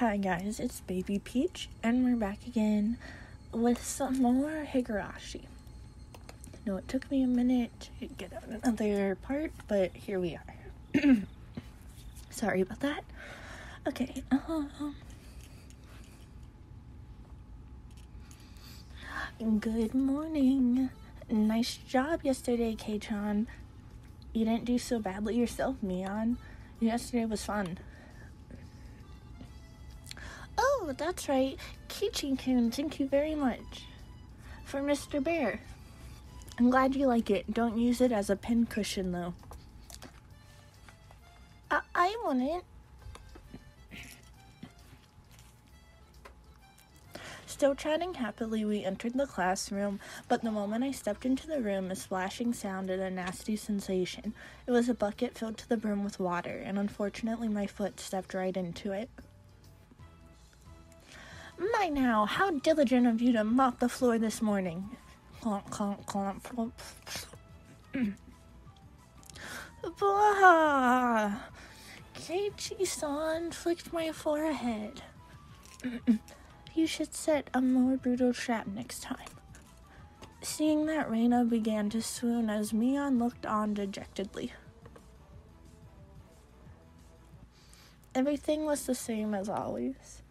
Hi 0.00 0.18
guys, 0.18 0.60
it's 0.60 0.80
Baby 0.80 1.18
Peach, 1.18 1.70
and 1.82 2.04
we're 2.04 2.16
back 2.16 2.46
again 2.46 2.98
with 3.50 3.82
some 3.82 4.20
more 4.20 4.66
Higurashi. 4.70 5.46
No, 6.66 6.76
it 6.76 6.86
took 6.86 7.10
me 7.10 7.22
a 7.22 7.26
minute 7.26 7.88
to 8.00 8.06
get 8.06 8.30
out 8.34 8.42
another 8.46 9.14
part, 9.14 9.52
but 9.66 9.92
here 9.96 10.20
we 10.20 10.36
are. 10.36 11.02
Sorry 12.30 12.60
about 12.60 12.80
that. 12.80 13.04
Okay, 13.88 14.22
um. 14.30 14.94
Good 19.60 19.94
morning. 19.94 20.90
Nice 21.30 21.78
job 21.88 22.20
yesterday, 22.22 22.74
Kei-chan. 22.74 23.46
You 24.34 24.44
didn't 24.44 24.66
do 24.66 24.76
so 24.76 24.98
badly 24.98 25.36
yourself, 25.36 25.76
Mion. 25.82 26.36
Yesterday 26.80 27.24
was 27.24 27.46
fun. 27.46 27.78
Oh, 30.88 30.92
that's 30.92 31.28
right. 31.28 31.58
Keiichi-kun, 31.88 32.70
thank 32.70 33.00
you 33.00 33.08
very 33.08 33.34
much. 33.34 33.86
For 34.64 34.80
Mr. 34.80 35.22
Bear. 35.22 35.58
I'm 36.60 36.70
glad 36.70 36.94
you 36.94 37.08
like 37.08 37.28
it. 37.28 37.52
Don't 37.52 37.76
use 37.76 38.00
it 38.00 38.12
as 38.12 38.30
a 38.30 38.36
pin 38.36 38.66
cushion, 38.66 39.10
though. 39.10 39.34
I, 41.72 41.80
I 41.92 42.16
want 42.24 42.42
it. 42.42 42.62
Still 47.46 47.74
chatting 47.74 48.14
happily, 48.14 48.64
we 48.64 48.84
entered 48.84 49.14
the 49.14 49.26
classroom, 49.26 49.98
but 50.28 50.42
the 50.42 50.52
moment 50.52 50.84
I 50.84 50.92
stepped 50.92 51.26
into 51.26 51.48
the 51.48 51.60
room, 51.60 51.90
a 51.90 51.96
splashing 51.96 52.52
sound 52.52 52.90
and 52.90 53.02
a 53.02 53.10
nasty 53.10 53.56
sensation. 53.56 54.34
It 54.68 54.70
was 54.70 54.88
a 54.88 54.94
bucket 54.94 55.36
filled 55.36 55.56
to 55.58 55.68
the 55.68 55.76
brim 55.76 56.04
with 56.04 56.20
water, 56.20 56.62
and 56.64 56.78
unfortunately, 56.78 57.48
my 57.48 57.66
foot 57.66 57.98
stepped 57.98 58.34
right 58.34 58.56
into 58.56 58.92
it. 58.92 59.10
My 61.58 61.88
now, 61.88 62.26
how 62.26 62.50
diligent 62.50 63.06
of 63.06 63.22
you 63.22 63.32
to 63.32 63.44
mop 63.44 63.78
the 63.78 63.88
floor 63.88 64.18
this 64.18 64.42
morning. 64.42 64.90
Clomp, 65.40 65.70
clomp, 65.70 66.04
clomp. 66.04 66.72
Blah! 69.98 71.36
Keiichi-san 72.14 73.52
flicked 73.52 73.92
my 73.92 74.12
forehead. 74.12 75.02
you 76.74 76.86
should 76.86 77.14
set 77.14 77.48
a 77.54 77.62
more 77.62 77.96
brutal 77.96 78.34
trap 78.34 78.66
next 78.66 79.02
time. 79.02 79.16
Seeing 80.42 80.86
that 80.86 81.10
Rena 81.10 81.44
began 81.44 81.88
to 81.90 82.02
swoon 82.02 82.50
as 82.50 82.72
Mion 82.72 83.18
looked 83.18 83.46
on 83.46 83.74
dejectedly. 83.74 84.52
Everything 88.14 88.64
was 88.64 88.86
the 88.86 88.94
same 88.94 89.34
as 89.34 89.48
always. 89.48 90.22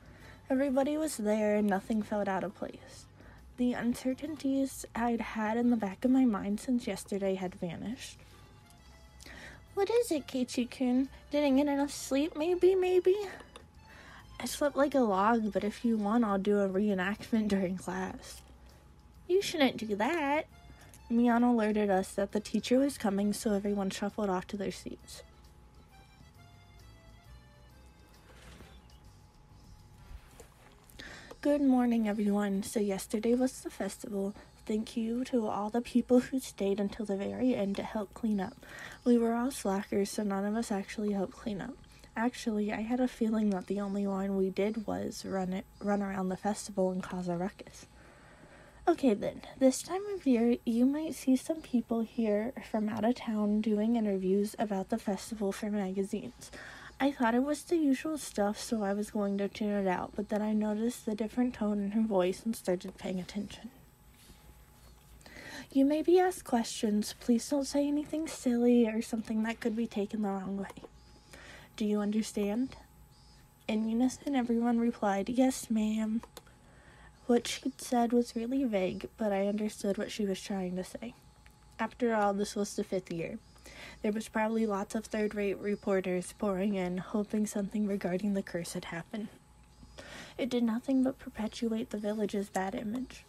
Everybody 0.48 0.96
was 0.96 1.18
there 1.18 1.56
and 1.56 1.68
nothing 1.68 2.04
felt 2.04 2.28
out 2.28 2.44
of 2.44 2.54
place. 2.54 3.08
The 3.58 3.74
uncertainties 3.74 4.86
I'd 4.96 5.22
had 5.22 5.58
in 5.58 5.72
the 5.72 5.76
back 5.76 6.06
of 6.06 6.12
my 6.12 6.24
mind 6.24 6.60
since 6.60 6.86
yesterday 6.86 7.34
had 7.34 7.56
vanished. 7.56 8.20
What 9.74 9.90
is 9.90 10.12
it, 10.12 10.28
Keiichi-kun? 10.28 11.10
Didn't 11.32 11.58
get 11.58 11.68
enough 11.68 11.90
sleep, 11.90 12.38
maybe, 12.38 12.76
maybe? 12.76 13.16
I 14.40 14.46
slept 14.46 14.76
like 14.76 14.94
a 14.94 15.00
log, 15.00 15.52
but 15.52 15.64
if 15.64 15.84
you 15.84 15.98
want, 15.98 16.24
I'll 16.24 16.38
do 16.38 16.60
a 16.60 16.70
reenactment 16.70 17.48
during 17.48 17.78
class. 17.78 18.44
You 19.28 19.42
shouldn't 19.42 19.78
do 19.78 19.96
that. 19.96 20.46
Mion 21.10 21.44
alerted 21.44 21.90
us 21.90 22.12
that 22.12 22.34
the 22.34 22.40
teacher 22.40 22.78
was 22.78 23.00
coming, 23.00 23.34
so 23.34 23.54
everyone 23.54 23.90
shuffled 23.90 24.30
off 24.30 24.46
to 24.48 24.58
their 24.58 24.72
seats. 24.72 25.24
Good 31.46 31.62
morning, 31.62 32.08
everyone. 32.10 32.64
So, 32.64 32.80
yesterday 32.80 33.36
was 33.36 33.62
the 33.62 33.70
festival. 33.70 34.34
Thank 34.66 34.98
you 34.98 35.24
to 35.26 35.46
all 35.46 35.70
the 35.70 35.80
people 35.80 36.20
who 36.20 36.40
stayed 36.40 36.80
until 36.80 37.06
the 37.06 37.16
very 37.16 37.54
end 37.54 37.76
to 37.76 37.84
help 37.84 38.16
clean 38.16 38.40
up. 38.40 38.56
We 39.04 39.20
were 39.20 39.36
all 39.36 39.52
slackers, 39.52 40.10
so 40.10 40.24
none 40.24 40.44
of 40.44 40.56
us 40.56 40.72
actually 40.72 41.12
helped 41.12 41.34
clean 41.34 41.62
up. 41.62 41.76
Actually, 42.18 42.74
I 42.74 42.82
had 42.82 43.00
a 43.00 43.08
feeling 43.08 43.52
that 43.52 43.68
the 43.68 43.80
only 43.80 44.08
one 44.08 44.36
we 44.36 44.50
did 44.50 44.88
was 44.88 45.24
run 45.24 45.54
it, 45.54 45.66
run 45.80 46.02
around 46.02 46.30
the 46.30 46.36
festival 46.36 46.90
and 46.90 47.04
cause 47.04 47.28
a 47.28 47.38
ruckus. 47.38 47.86
Okay, 48.88 49.14
then, 49.14 49.42
this 49.60 49.84
time 49.84 50.02
of 50.16 50.26
year, 50.26 50.58
you 50.66 50.88
might 50.88 51.14
see 51.14 51.36
some 51.36 51.62
people 51.62 52.02
here 52.02 52.54
from 52.72 52.90
out 52.90 53.06
of 53.06 53.18
town 53.18 53.62
doing 53.62 53.98
interviews 53.98 54.56
about 54.58 54.90
the 54.90 54.98
festival 54.98 55.52
for 55.52 55.70
magazines. 55.70 56.50
I 57.00 57.12
thought 57.12 57.36
it 57.36 57.44
was 57.44 57.64
the 57.64 57.76
usual 57.76 58.18
stuff, 58.18 58.60
so 58.60 58.84
I 58.84 58.94
was 58.94 59.12
going 59.12 59.38
to 59.40 59.50
tune 59.50 59.72
it 59.72 59.88
out, 59.88 60.14
but 60.16 60.30
then 60.30 60.42
I 60.42 60.54
noticed 60.54 61.06
the 61.06 61.14
different 61.14 61.54
tone 61.54 61.80
in 61.80 61.92
her 61.92 62.02
voice 62.02 62.44
and 62.46 62.56
started 62.56 62.98
paying 62.98 63.20
attention. 63.20 63.70
You 65.72 65.84
may 65.84 66.02
be 66.02 66.20
asked 66.20 66.46
questions. 66.46 67.14
Please 67.20 67.50
don't 67.50 67.66
say 67.66 67.86
anything 67.86 68.30
silly 68.30 68.88
or 68.88 69.02
something 69.02 69.44
that 69.44 69.60
could 69.60 69.76
be 69.76 69.88
taken 69.88 70.22
the 70.22 70.30
wrong 70.30 70.56
way. 70.56 70.88
Do 71.76 71.84
you 71.84 72.00
understand? 72.00 72.78
In 73.68 73.90
unison, 73.90 74.36
everyone 74.36 74.80
replied, 74.80 75.28
Yes, 75.28 75.70
ma'am. 75.70 76.22
What 77.28 77.46
she'd 77.48 77.82
said 77.82 78.14
was 78.14 78.38
really 78.38 78.64
vague, 78.64 79.10
but 79.18 79.34
I 79.34 79.48
understood 79.48 79.98
what 79.98 80.12
she 80.12 80.26
was 80.26 80.42
trying 80.42 80.78
to 80.78 80.84
say. 80.86 81.14
After 81.78 82.16
all, 82.16 82.34
this 82.34 82.56
was 82.56 82.74
the 82.74 82.84
fifth 82.86 83.12
year. 83.12 83.38
There 84.02 84.12
was 84.12 84.28
probably 84.28 84.66
lots 84.66 84.96
of 84.96 85.06
third 85.06 85.36
rate 85.36 85.58
reporters 85.58 86.34
pouring 86.38 86.76
in, 86.76 86.98
hoping 86.98 87.46
something 87.46 87.88
regarding 87.88 88.34
the 88.34 88.44
curse 88.44 88.74
had 88.74 88.86
happened. 88.86 89.28
It 90.38 90.50
did 90.50 90.64
nothing 90.64 91.04
but 91.04 91.20
perpetuate 91.20 91.90
the 91.90 91.98
village's 91.98 92.50
bad 92.50 92.76
image. 92.76 93.24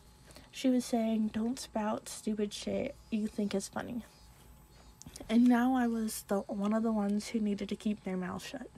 She 0.50 0.69
was 0.71 0.84
saying, 0.84 1.28
Don't 1.34 1.59
spout 1.59 2.09
stupid 2.09 2.53
shit 2.53 2.95
you 3.11 3.27
think 3.27 3.55
is 3.55 3.69
funny. 3.69 4.05
And 5.28 5.45
now 5.45 5.75
I 5.75 5.87
was 5.87 6.25
the 6.28 6.41
one 6.41 6.72
of 6.72 6.83
the 6.83 6.93
ones 6.93 7.28
who 7.28 7.41
needed 7.41 7.69
to 7.69 7.77
keep 7.77 8.05
their 8.05 8.16
mouth 8.16 8.45
shut. 8.45 8.69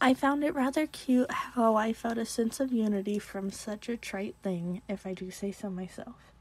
I 0.00 0.14
found 0.14 0.44
it 0.44 0.54
rather 0.54 0.86
cute 0.86 1.30
how 1.30 1.74
I 1.74 1.92
felt 1.92 2.18
a 2.18 2.24
sense 2.24 2.60
of 2.60 2.72
unity 2.72 3.18
from 3.18 3.50
such 3.50 3.88
a 3.88 3.96
trite 3.96 4.36
thing, 4.42 4.80
if 4.88 5.04
I 5.06 5.12
do 5.12 5.30
say 5.30 5.50
so 5.50 5.70
myself. 5.70 6.32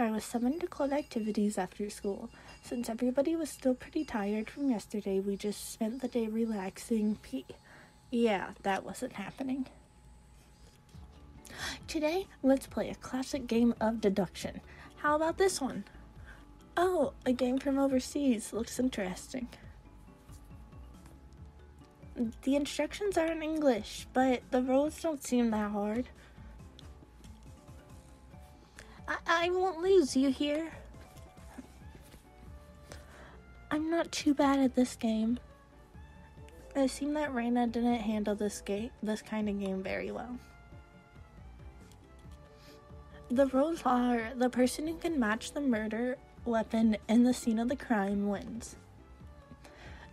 I 0.00 0.10
was 0.10 0.24
summoned 0.24 0.62
to 0.62 0.66
club 0.66 0.92
activities 0.92 1.58
after 1.58 1.90
school. 1.90 2.30
Since 2.62 2.88
everybody 2.88 3.36
was 3.36 3.50
still 3.50 3.74
pretty 3.74 4.02
tired 4.02 4.48
from 4.48 4.70
yesterday, 4.70 5.20
we 5.20 5.36
just 5.36 5.72
spent 5.72 6.00
the 6.00 6.08
day 6.08 6.26
relaxing. 6.26 7.16
P- 7.16 7.44
yeah, 8.10 8.52
that 8.62 8.82
wasn't 8.82 9.12
happening. 9.12 9.66
Today, 11.86 12.26
let's 12.42 12.66
play 12.66 12.88
a 12.88 12.94
classic 12.94 13.46
game 13.46 13.74
of 13.78 14.00
deduction. 14.00 14.62
How 14.96 15.16
about 15.16 15.36
this 15.36 15.60
one? 15.60 15.84
Oh, 16.78 17.12
a 17.26 17.32
game 17.32 17.58
from 17.58 17.78
overseas. 17.78 18.54
Looks 18.54 18.78
interesting. 18.78 19.48
The 22.42 22.56
instructions 22.56 23.18
are 23.18 23.30
in 23.30 23.42
English, 23.42 24.06
but 24.14 24.40
the 24.50 24.62
rules 24.62 25.00
don't 25.02 25.22
seem 25.22 25.50
that 25.50 25.72
hard. 25.72 26.08
I, 29.32 29.48
won't 29.50 29.80
lose, 29.80 30.16
you 30.16 30.30
hear? 30.30 30.72
I'm 33.70 33.88
not 33.88 34.10
too 34.10 34.34
bad 34.34 34.58
at 34.58 34.74
this 34.74 34.96
game. 34.96 35.38
It 36.74 36.90
seemed 36.90 37.14
that 37.14 37.32
Reina 37.32 37.68
didn't 37.68 38.00
handle 38.00 38.34
this 38.34 38.60
game, 38.60 38.90
this 39.04 39.22
kind 39.22 39.48
of 39.48 39.60
game 39.60 39.84
very 39.84 40.10
well. 40.10 40.36
The 43.30 43.46
rules 43.46 43.82
are 43.84 44.32
the 44.36 44.50
person 44.50 44.88
who 44.88 44.96
can 44.96 45.20
match 45.20 45.52
the 45.52 45.60
murder 45.60 46.16
weapon 46.44 46.96
in 47.08 47.22
the 47.22 47.32
scene 47.32 47.60
of 47.60 47.68
the 47.68 47.76
crime 47.76 48.28
wins. 48.28 48.74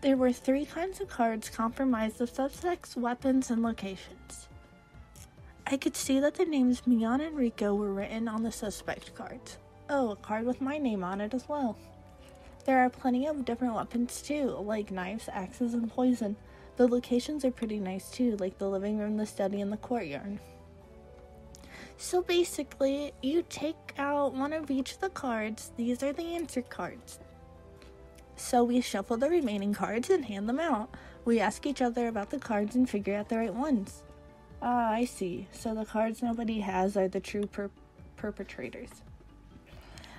There 0.01 0.15
were 0.15 0.31
three 0.31 0.65
kinds 0.65 1.01
of 1.01 1.07
cards 1.07 1.49
comprised 1.49 2.21
of 2.21 2.29
suspects, 2.29 2.95
weapons, 2.95 3.49
and 3.49 3.63
locations. 3.63 4.47
I 5.69 5.75
could 5.75 5.97
see 5.97 6.21
that 6.21 6.35
the 6.35 6.45
names 6.45 6.83
Mion 6.87 7.19
and 7.19 7.35
Rika 7.35 7.75
were 7.75 7.91
written 7.91 8.29
on 8.29 8.41
the 8.41 8.53
suspect 8.53 9.13
cards. 9.15 9.57
Oh, 9.89 10.11
a 10.11 10.15
card 10.15 10.45
with 10.45 10.61
my 10.61 10.77
name 10.77 11.03
on 11.03 11.19
it 11.19 11.33
as 11.33 11.49
well. 11.49 11.77
There 12.63 12.79
are 12.79 12.89
plenty 12.89 13.27
of 13.27 13.43
different 13.43 13.75
weapons 13.75 14.21
too, 14.21 14.45
like 14.61 14.91
knives, 14.91 15.27
axes, 15.29 15.73
and 15.73 15.91
poison. 15.91 16.37
The 16.77 16.87
locations 16.87 17.43
are 17.43 17.51
pretty 17.51 17.81
nice 17.81 18.09
too, 18.09 18.37
like 18.37 18.57
the 18.57 18.69
living 18.69 18.97
room, 18.97 19.17
the 19.17 19.25
study, 19.25 19.59
and 19.59 19.69
the 19.69 19.75
courtyard. 19.75 20.39
So 21.97 22.21
basically, 22.21 23.11
you 23.21 23.43
take 23.49 23.93
out 23.97 24.35
one 24.35 24.53
of 24.53 24.71
each 24.71 24.93
of 24.93 25.01
the 25.01 25.09
cards. 25.09 25.71
These 25.75 26.01
are 26.01 26.13
the 26.13 26.35
answer 26.35 26.61
cards. 26.61 27.19
So 28.37 28.63
we 28.63 28.79
shuffle 28.79 29.17
the 29.17 29.29
remaining 29.29 29.73
cards 29.73 30.09
and 30.09 30.23
hand 30.23 30.47
them 30.47 30.61
out. 30.61 30.95
We 31.25 31.41
ask 31.41 31.65
each 31.65 31.81
other 31.81 32.07
about 32.07 32.29
the 32.29 32.39
cards 32.39 32.77
and 32.77 32.89
figure 32.89 33.15
out 33.15 33.27
the 33.27 33.39
right 33.39 33.53
ones. 33.53 34.03
Ah, 34.61 34.91
I 34.91 35.05
see. 35.05 35.47
So 35.51 35.73
the 35.73 35.85
cards 35.85 36.21
nobody 36.23 36.59
has 36.59 36.97
are 36.97 37.07
the 37.07 37.19
true 37.19 37.45
per- 37.45 37.71
perpetrators. 38.15 38.89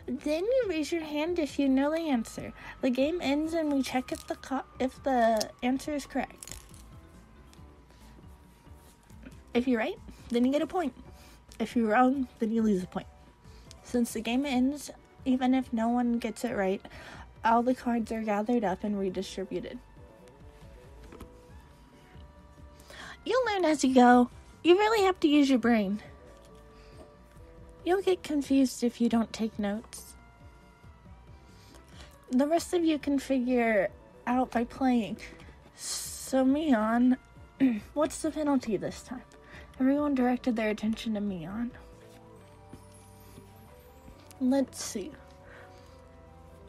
Then 0.06 0.44
you 0.44 0.67
raise 0.69 0.90
your 0.90 1.02
hand 1.02 1.38
if 1.38 1.58
you 1.58 1.69
know 1.69 1.90
the 1.90 2.08
answer. 2.08 2.52
The 2.81 2.90
game 2.90 3.20
ends 3.20 3.52
and 3.52 3.70
we 3.73 3.82
check 3.82 4.11
if 4.11 4.26
the 4.26 4.37
co- 4.37 4.64
if 4.81 5.02
the 5.02 5.50
answer 5.62 5.94
is 5.94 6.06
correct. 6.06 6.55
If 9.52 9.69
you're 9.69 9.81
right, 9.81 9.99
then 10.31 10.44
you 10.44 10.52
get 10.52 10.62
a 10.62 10.67
point. 10.67 10.94
If 11.58 11.75
you're 11.76 11.90
wrong, 11.90 12.29
then 12.38 12.52
you 12.52 12.62
lose 12.62 12.82
a 12.82 12.87
point. 12.87 13.08
Since 13.82 14.12
the 14.12 14.20
game 14.20 14.46
ends, 14.46 14.90
even 15.25 15.52
if 15.55 15.73
no 15.73 15.88
one 15.88 16.19
gets 16.19 16.44
it 16.44 16.55
right, 16.55 16.81
all 17.44 17.62
the 17.62 17.75
cards 17.75 18.12
are 18.12 18.23
gathered 18.23 18.64
up 18.64 18.85
and 18.85 18.99
redistributed. 18.99 19.79
You'll 23.28 23.44
learn 23.44 23.66
as 23.66 23.84
you 23.84 23.94
go. 23.94 24.30
You 24.64 24.78
really 24.78 25.04
have 25.04 25.20
to 25.20 25.28
use 25.28 25.50
your 25.50 25.58
brain. 25.58 26.00
You'll 27.84 28.00
get 28.00 28.22
confused 28.22 28.82
if 28.82 29.02
you 29.02 29.10
don't 29.10 29.30
take 29.34 29.58
notes. 29.58 30.14
The 32.30 32.46
rest 32.46 32.72
of 32.72 32.82
you 32.82 32.98
can 32.98 33.19
figure 33.19 33.90
out 34.26 34.52
by 34.52 34.64
playing. 34.64 35.19
So, 35.76 36.42
Mion, 36.42 37.19
what's 37.92 38.22
the 38.22 38.30
penalty 38.30 38.78
this 38.78 39.02
time? 39.02 39.25
Everyone 39.78 40.14
directed 40.14 40.56
their 40.56 40.70
attention 40.70 41.12
to 41.12 41.20
Mion. 41.20 41.69
Let's 44.40 44.82
see. 44.82 45.10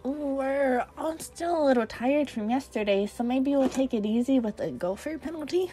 We're 0.03 0.85
all 0.97 1.17
still 1.19 1.63
a 1.63 1.65
little 1.65 1.87
tired 1.87 2.29
from 2.29 2.49
yesterday, 2.49 3.05
so 3.05 3.23
maybe 3.23 3.55
we'll 3.55 3.69
take 3.69 3.93
it 3.93 4.05
easy 4.05 4.41
with 4.41 4.59
a 4.59 4.71
gopher 4.71 5.17
penalty. 5.17 5.71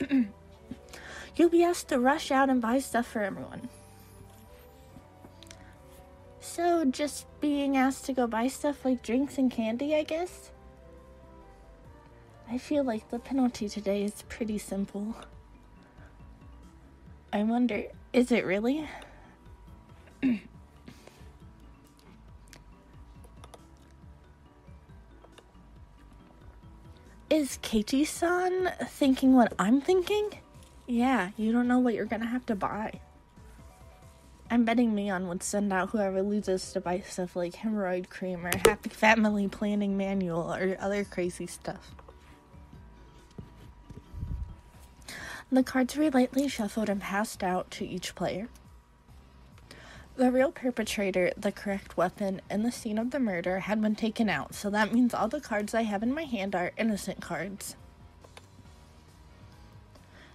You'll 1.36 1.50
be 1.50 1.64
asked 1.64 1.88
to 1.88 1.98
rush 1.98 2.30
out 2.30 2.48
and 2.50 2.60
buy 2.60 2.78
stuff 2.78 3.06
for 3.06 3.22
everyone. 3.22 3.68
So, 6.40 6.84
just 6.84 7.26
being 7.40 7.76
asked 7.76 8.06
to 8.06 8.12
go 8.12 8.26
buy 8.26 8.48
stuff 8.48 8.84
like 8.84 9.02
drinks 9.02 9.36
and 9.36 9.50
candy, 9.50 9.94
I 9.94 10.04
guess? 10.04 10.50
I 12.50 12.58
feel 12.58 12.84
like 12.84 13.10
the 13.10 13.18
penalty 13.18 13.68
today 13.68 14.04
is 14.04 14.22
pretty 14.28 14.56
simple. 14.56 15.14
I 17.32 17.42
wonder, 17.42 17.84
is 18.12 18.32
it 18.32 18.46
really? 18.46 18.88
is 27.36 27.58
Keiichi 27.62 28.06
san 28.06 28.72
thinking 28.86 29.34
what 29.34 29.52
I'm 29.58 29.82
thinking? 29.82 30.30
Yeah, 30.86 31.32
you 31.36 31.52
don't 31.52 31.68
know 31.68 31.78
what 31.78 31.92
you're 31.92 32.06
gonna 32.06 32.24
have 32.24 32.46
to 32.46 32.54
buy. 32.54 33.00
I'm 34.50 34.64
betting 34.64 34.94
Mion 34.94 35.28
would 35.28 35.42
send 35.42 35.70
out 35.70 35.90
whoever 35.90 36.22
loses 36.22 36.72
to 36.72 36.80
buy 36.80 37.00
stuff 37.00 37.36
like 37.36 37.52
hemorrhoid 37.52 38.08
cream 38.08 38.46
or 38.46 38.52
happy 38.64 38.88
family 38.88 39.48
planning 39.48 39.98
manual 39.98 40.54
or 40.54 40.78
other 40.80 41.04
crazy 41.04 41.46
stuff. 41.46 41.94
The 45.52 45.62
cards 45.62 45.94
were 45.94 46.10
lightly 46.10 46.48
shuffled 46.48 46.88
and 46.88 47.02
passed 47.02 47.44
out 47.44 47.70
to 47.72 47.86
each 47.86 48.14
player. 48.14 48.48
The 50.16 50.32
real 50.32 50.50
perpetrator, 50.50 51.30
the 51.36 51.52
correct 51.52 51.98
weapon, 51.98 52.40
and 52.48 52.64
the 52.64 52.72
scene 52.72 52.96
of 52.96 53.10
the 53.10 53.20
murder 53.20 53.60
had 53.60 53.82
been 53.82 53.94
taken 53.94 54.30
out, 54.30 54.54
so 54.54 54.70
that 54.70 54.90
means 54.90 55.12
all 55.12 55.28
the 55.28 55.42
cards 55.42 55.74
I 55.74 55.82
have 55.82 56.02
in 56.02 56.14
my 56.14 56.22
hand 56.22 56.54
are 56.54 56.72
innocent 56.78 57.20
cards. 57.20 57.76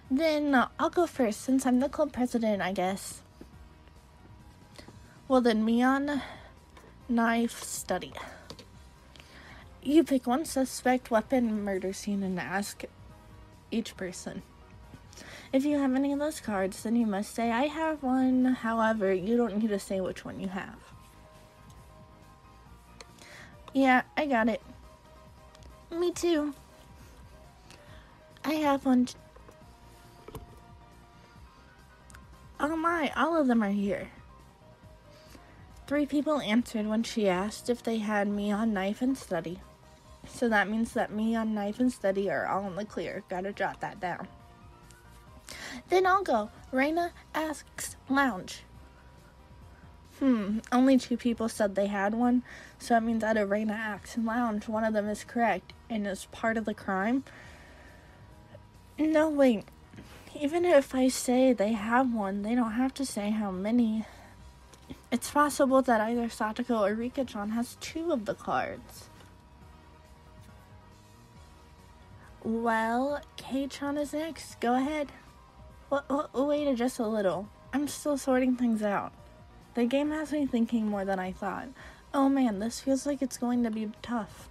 Then 0.08 0.54
uh, 0.54 0.68
I'll 0.78 0.88
go 0.88 1.08
first 1.08 1.40
since 1.40 1.66
I'm 1.66 1.80
the 1.80 1.88
club 1.88 2.12
president, 2.12 2.62
I 2.62 2.72
guess. 2.72 3.22
Well, 5.26 5.40
then, 5.40 5.66
Mion, 5.66 6.22
knife, 7.08 7.64
study. 7.64 8.12
You 9.82 10.04
pick 10.04 10.28
one 10.28 10.44
suspect, 10.44 11.10
weapon, 11.10 11.64
murder 11.64 11.92
scene, 11.92 12.22
and 12.22 12.38
ask 12.38 12.84
each 13.72 13.96
person. 13.96 14.42
If 15.52 15.66
you 15.66 15.78
have 15.78 15.94
any 15.94 16.12
of 16.12 16.18
those 16.18 16.40
cards, 16.40 16.82
then 16.82 16.96
you 16.96 17.06
must 17.06 17.34
say, 17.34 17.50
I 17.50 17.66
have 17.66 18.02
one. 18.02 18.44
However, 18.46 19.12
you 19.12 19.36
don't 19.36 19.58
need 19.58 19.68
to 19.68 19.78
say 19.78 20.00
which 20.00 20.24
one 20.24 20.40
you 20.40 20.48
have. 20.48 20.78
Yeah, 23.74 24.02
I 24.16 24.26
got 24.26 24.48
it. 24.48 24.62
Me 25.90 26.10
too. 26.10 26.54
I 28.44 28.54
have 28.54 28.86
one. 28.86 29.08
Oh 32.58 32.76
my, 32.76 33.12
all 33.14 33.38
of 33.38 33.46
them 33.46 33.62
are 33.62 33.70
here. 33.70 34.08
Three 35.86 36.06
people 36.06 36.40
answered 36.40 36.86
when 36.86 37.02
she 37.02 37.28
asked 37.28 37.68
if 37.68 37.82
they 37.82 37.98
had 37.98 38.28
Mion 38.28 38.70
knife 38.70 39.02
and 39.02 39.18
study. 39.18 39.60
So 40.26 40.48
that 40.48 40.70
means 40.70 40.92
that 40.94 41.12
Mion 41.12 41.48
knife 41.48 41.80
and 41.80 41.92
study 41.92 42.30
are 42.30 42.46
all 42.46 42.66
in 42.68 42.76
the 42.76 42.84
clear. 42.84 43.22
Gotta 43.28 43.52
jot 43.52 43.80
that 43.80 44.00
down. 44.00 44.28
Then 45.88 46.06
I'll 46.06 46.22
go. 46.22 46.50
Rena 46.70 47.12
asks 47.34 47.96
lounge. 48.08 48.62
Hmm, 50.18 50.58
only 50.70 50.98
two 50.98 51.16
people 51.16 51.48
said 51.48 51.74
they 51.74 51.88
had 51.88 52.14
one, 52.14 52.44
so 52.78 52.94
that 52.94 53.02
means 53.02 53.24
out 53.24 53.36
of 53.36 53.50
Rena 53.50 53.72
asks 53.72 54.16
lounge, 54.16 54.68
one 54.68 54.84
of 54.84 54.94
them 54.94 55.08
is 55.08 55.24
correct 55.24 55.72
and 55.90 56.06
is 56.06 56.26
part 56.26 56.56
of 56.56 56.64
the 56.64 56.74
crime. 56.74 57.24
No, 58.98 59.28
wait. 59.28 59.64
Even 60.40 60.64
if 60.64 60.94
I 60.94 61.08
say 61.08 61.52
they 61.52 61.72
have 61.72 62.12
one, 62.14 62.42
they 62.42 62.54
don't 62.54 62.72
have 62.72 62.94
to 62.94 63.06
say 63.06 63.30
how 63.30 63.50
many. 63.50 64.04
It's 65.10 65.30
possible 65.30 65.82
that 65.82 66.00
either 66.00 66.28
Satoko 66.28 66.88
or 66.88 66.94
Rika-chan 66.94 67.50
has 67.50 67.76
two 67.80 68.12
of 68.12 68.24
the 68.24 68.34
cards. 68.34 69.08
Well, 72.44 73.20
Kei-chan 73.36 73.98
is 73.98 74.12
next. 74.12 74.58
Go 74.60 74.74
ahead. 74.74 75.12
Wait 76.34 76.74
just 76.74 76.98
a 76.98 77.06
little. 77.06 77.48
I'm 77.74 77.86
still 77.86 78.16
sorting 78.16 78.56
things 78.56 78.82
out. 78.82 79.12
The 79.74 79.84
game 79.84 80.10
has 80.10 80.32
me 80.32 80.46
thinking 80.46 80.86
more 80.88 81.04
than 81.04 81.18
I 81.18 81.32
thought. 81.32 81.68
Oh 82.14 82.28
man, 82.28 82.58
this 82.58 82.80
feels 82.80 83.04
like 83.04 83.20
it's 83.20 83.36
going 83.36 83.62
to 83.64 83.70
be 83.70 83.90
tough. 84.00 84.48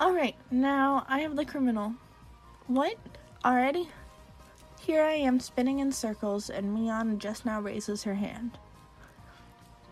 Alright, 0.00 0.36
now 0.50 1.04
I 1.08 1.20
have 1.20 1.36
the 1.36 1.44
criminal. 1.44 1.94
What? 2.66 2.96
Already? 3.44 3.88
Here 4.80 5.02
I 5.02 5.12
am 5.12 5.40
spinning 5.40 5.78
in 5.78 5.92
circles, 5.92 6.50
and 6.50 6.76
Mion 6.76 7.18
just 7.18 7.44
now 7.44 7.60
raises 7.60 8.02
her 8.02 8.14
hand. 8.14 8.58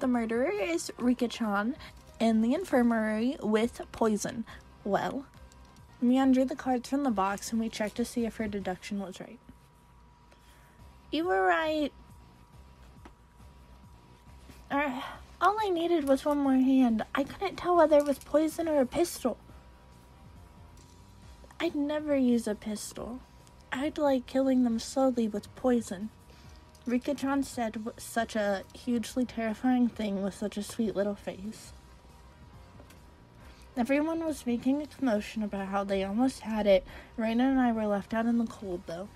The 0.00 0.08
murderer 0.08 0.50
is 0.50 0.90
Rika-chan 0.98 1.76
in 2.18 2.40
the 2.42 2.54
infirmary 2.54 3.36
with 3.42 3.82
poison. 3.92 4.44
Well, 4.82 5.26
Mion 6.02 6.32
drew 6.32 6.44
the 6.44 6.56
cards 6.56 6.88
from 6.88 7.04
the 7.04 7.10
box 7.10 7.52
and 7.52 7.60
we 7.60 7.68
checked 7.68 7.96
to 7.96 8.04
see 8.04 8.24
if 8.24 8.36
her 8.36 8.48
deduction 8.48 9.00
was 9.00 9.20
right. 9.20 9.38
You 11.12 11.26
were 11.26 11.44
right. 11.44 11.92
All 14.70 15.56
I 15.60 15.68
needed 15.70 16.06
was 16.08 16.24
one 16.24 16.38
more 16.38 16.54
hand. 16.54 17.02
I 17.14 17.24
couldn't 17.24 17.56
tell 17.56 17.76
whether 17.76 17.98
it 17.98 18.06
was 18.06 18.18
poison 18.18 18.68
or 18.68 18.80
a 18.80 18.86
pistol. 18.86 19.36
I'd 21.58 21.74
never 21.74 22.16
use 22.16 22.46
a 22.46 22.54
pistol. 22.54 23.20
I'd 23.72 23.98
like 23.98 24.26
killing 24.26 24.64
them 24.64 24.78
slowly 24.78 25.28
with 25.28 25.54
poison. 25.56 26.10
Rika-chan 26.86 27.42
said 27.42 27.82
such 27.98 28.34
a 28.36 28.64
hugely 28.74 29.24
terrifying 29.26 29.88
thing 29.88 30.22
with 30.22 30.34
such 30.34 30.56
a 30.56 30.62
sweet 30.62 30.96
little 30.96 31.14
face. 31.14 31.72
Everyone 33.76 34.24
was 34.24 34.46
making 34.46 34.82
a 34.82 34.86
commotion 34.86 35.44
about 35.44 35.68
how 35.68 35.84
they 35.84 36.02
almost 36.02 36.40
had 36.40 36.66
it. 36.66 36.84
Rena 37.16 37.44
and 37.44 37.60
I 37.60 37.70
were 37.70 37.86
left 37.86 38.12
out 38.12 38.26
in 38.26 38.38
the 38.38 38.46
cold, 38.46 38.82
though. 38.86 39.08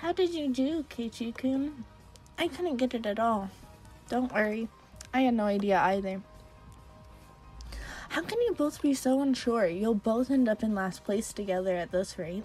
How 0.00 0.12
did 0.12 0.32
you 0.32 0.48
do, 0.48 0.84
Keiichi-kun? 0.84 1.84
I 2.38 2.48
couldn't 2.48 2.76
get 2.76 2.94
it 2.94 3.04
at 3.04 3.18
all. 3.18 3.50
Don't 4.08 4.32
worry. 4.32 4.68
I 5.12 5.22
had 5.22 5.34
no 5.34 5.44
idea 5.44 5.78
either. 5.80 6.22
How 8.10 8.22
can 8.22 8.40
you 8.40 8.54
both 8.54 8.80
be 8.80 8.94
so 8.94 9.20
unsure? 9.20 9.66
You'll 9.66 9.94
both 9.94 10.30
end 10.30 10.48
up 10.48 10.62
in 10.62 10.74
last 10.74 11.04
place 11.04 11.32
together 11.32 11.76
at 11.76 11.90
this 11.90 12.18
rate. 12.18 12.44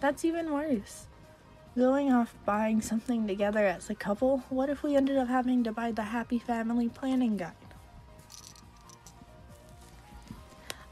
That's 0.00 0.24
even 0.24 0.52
worse. 0.52 1.06
Going 1.76 2.10
off 2.10 2.34
buying 2.46 2.80
something 2.80 3.26
together 3.26 3.66
as 3.66 3.90
a 3.90 3.94
couple, 3.94 4.44
what 4.48 4.70
if 4.70 4.82
we 4.82 4.96
ended 4.96 5.18
up 5.18 5.28
having 5.28 5.62
to 5.64 5.72
buy 5.72 5.92
the 5.92 6.04
Happy 6.04 6.38
Family 6.38 6.88
Planning 6.88 7.36
Guide? 7.36 7.65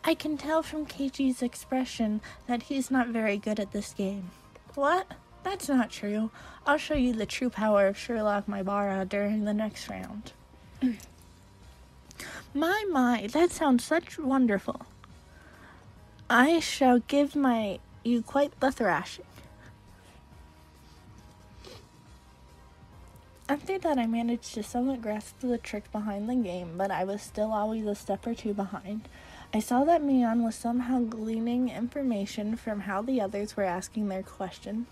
I 0.07 0.15
can 0.15 0.37
tell 0.37 0.63
from 0.63 0.85
Keiichi's 0.85 1.43
expression 1.43 2.21
that 2.47 2.65
he's 2.65 2.91
not 2.91 3.09
very 3.09 3.39
good 3.39 3.59
at 3.59 3.73
this 3.73 3.95
game. 3.95 4.31
What? 4.75 5.07
That's 5.43 5.69
not 5.69 5.91
true. 5.91 6.31
I'll 6.67 6.77
show 6.77 6.95
you 6.95 7.15
the 7.15 7.25
true 7.27 7.49
power 7.49 7.87
of 7.87 7.97
Sherlock 7.97 8.47
Maebara 8.47 9.09
during 9.09 9.45
the 9.45 9.55
next 9.55 9.89
round. 9.89 10.33
my, 12.55 12.85
my, 12.91 13.29
that 13.33 13.51
sounds 13.51 13.85
such 13.85 14.19
wonderful. 14.19 14.83
I 16.29 16.61
shall 16.61 16.99
give 16.99 17.35
my 17.35 17.79
you 18.03 18.21
quite 18.21 18.59
the 18.61 18.71
thrashing. 18.71 19.25
After 23.49 23.79
that, 23.79 23.99
I 23.99 24.07
managed 24.07 24.55
to 24.55 24.63
somewhat 24.63 25.03
grasp 25.03 25.41
the 25.41 25.59
trick 25.59 25.91
behind 25.93 26.29
the 26.29 26.35
game, 26.35 26.77
but 26.77 26.91
I 26.91 27.05
was 27.05 27.21
still 27.21 27.53
always 27.53 27.87
a 27.87 27.95
step 27.95 28.27
or 28.27 28.35
two 28.35 28.55
behind. 28.55 29.09
I 29.55 29.61
saw 29.61 29.85
that 29.85 30.03
Mion 30.03 30.43
was 30.43 30.57
somehow 30.57 30.99
gleaning 30.99 31.69
information 31.69 32.57
from 32.57 32.81
how 32.81 33.03
the 33.03 33.21
others 33.21 33.57
were 33.57 33.63
asking 33.63 34.09
their 34.09 34.25
question. 34.25 34.89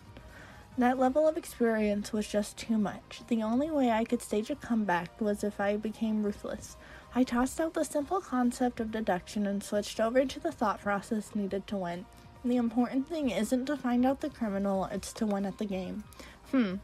That 0.78 1.00
level 1.00 1.26
of 1.26 1.37
experience 1.37 2.12
was 2.12 2.28
just 2.28 2.59
too 2.59 2.78
much. 2.78 3.23
The 3.26 3.42
only 3.42 3.73
way 3.73 3.90
I 3.90 4.04
could 4.04 4.23
stage 4.23 4.50
a 4.50 4.54
comeback 4.54 5.21
was 5.21 5.42
if 5.42 5.61
I 5.61 5.76
became 5.76 6.23
ruthless. 6.23 6.76
I 7.12 7.25
tossed 7.25 7.61
out 7.61 7.75
the 7.75 7.85
simple 7.85 8.21
concept 8.21 8.78
of 8.78 8.92
deduction 8.92 9.49
and 9.49 9.64
switched 9.64 9.99
over 9.99 10.25
to 10.25 10.38
the 10.38 10.52
thought 10.52 10.81
process 10.81 11.35
needed 11.35 11.66
to 11.66 11.76
win. 11.76 12.07
The 12.45 12.57
important 12.57 13.09
thing 13.09 13.31
isn't 13.31 13.66
to 13.66 13.76
find 13.76 14.07
out 14.07 14.21
the 14.21 14.31
criminal, 14.31 14.85
it's 14.92 15.12
to 15.14 15.26
win 15.26 15.45
at 15.45 15.59
the 15.59 15.64
game. 15.64 16.04
Hmm. 16.52 16.76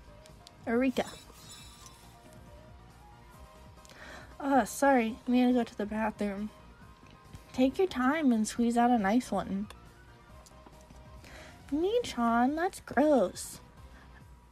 Eureka. 0.66 1.06
Oh, 4.40 4.64
sorry. 4.64 5.16
I 5.28 5.30
need 5.30 5.47
to 5.47 5.52
go 5.52 5.62
to 5.62 5.78
the 5.78 5.87
bathroom. 5.87 6.50
Take 7.59 7.77
your 7.77 7.88
time 7.88 8.31
and 8.31 8.47
squeeze 8.47 8.77
out 8.77 8.93
a 8.93 8.99
nice 8.99 9.33
one. 9.33 9.67
Me, 11.73 11.99
Sean, 12.05 12.55
that's 12.55 12.79
gross. 12.79 13.59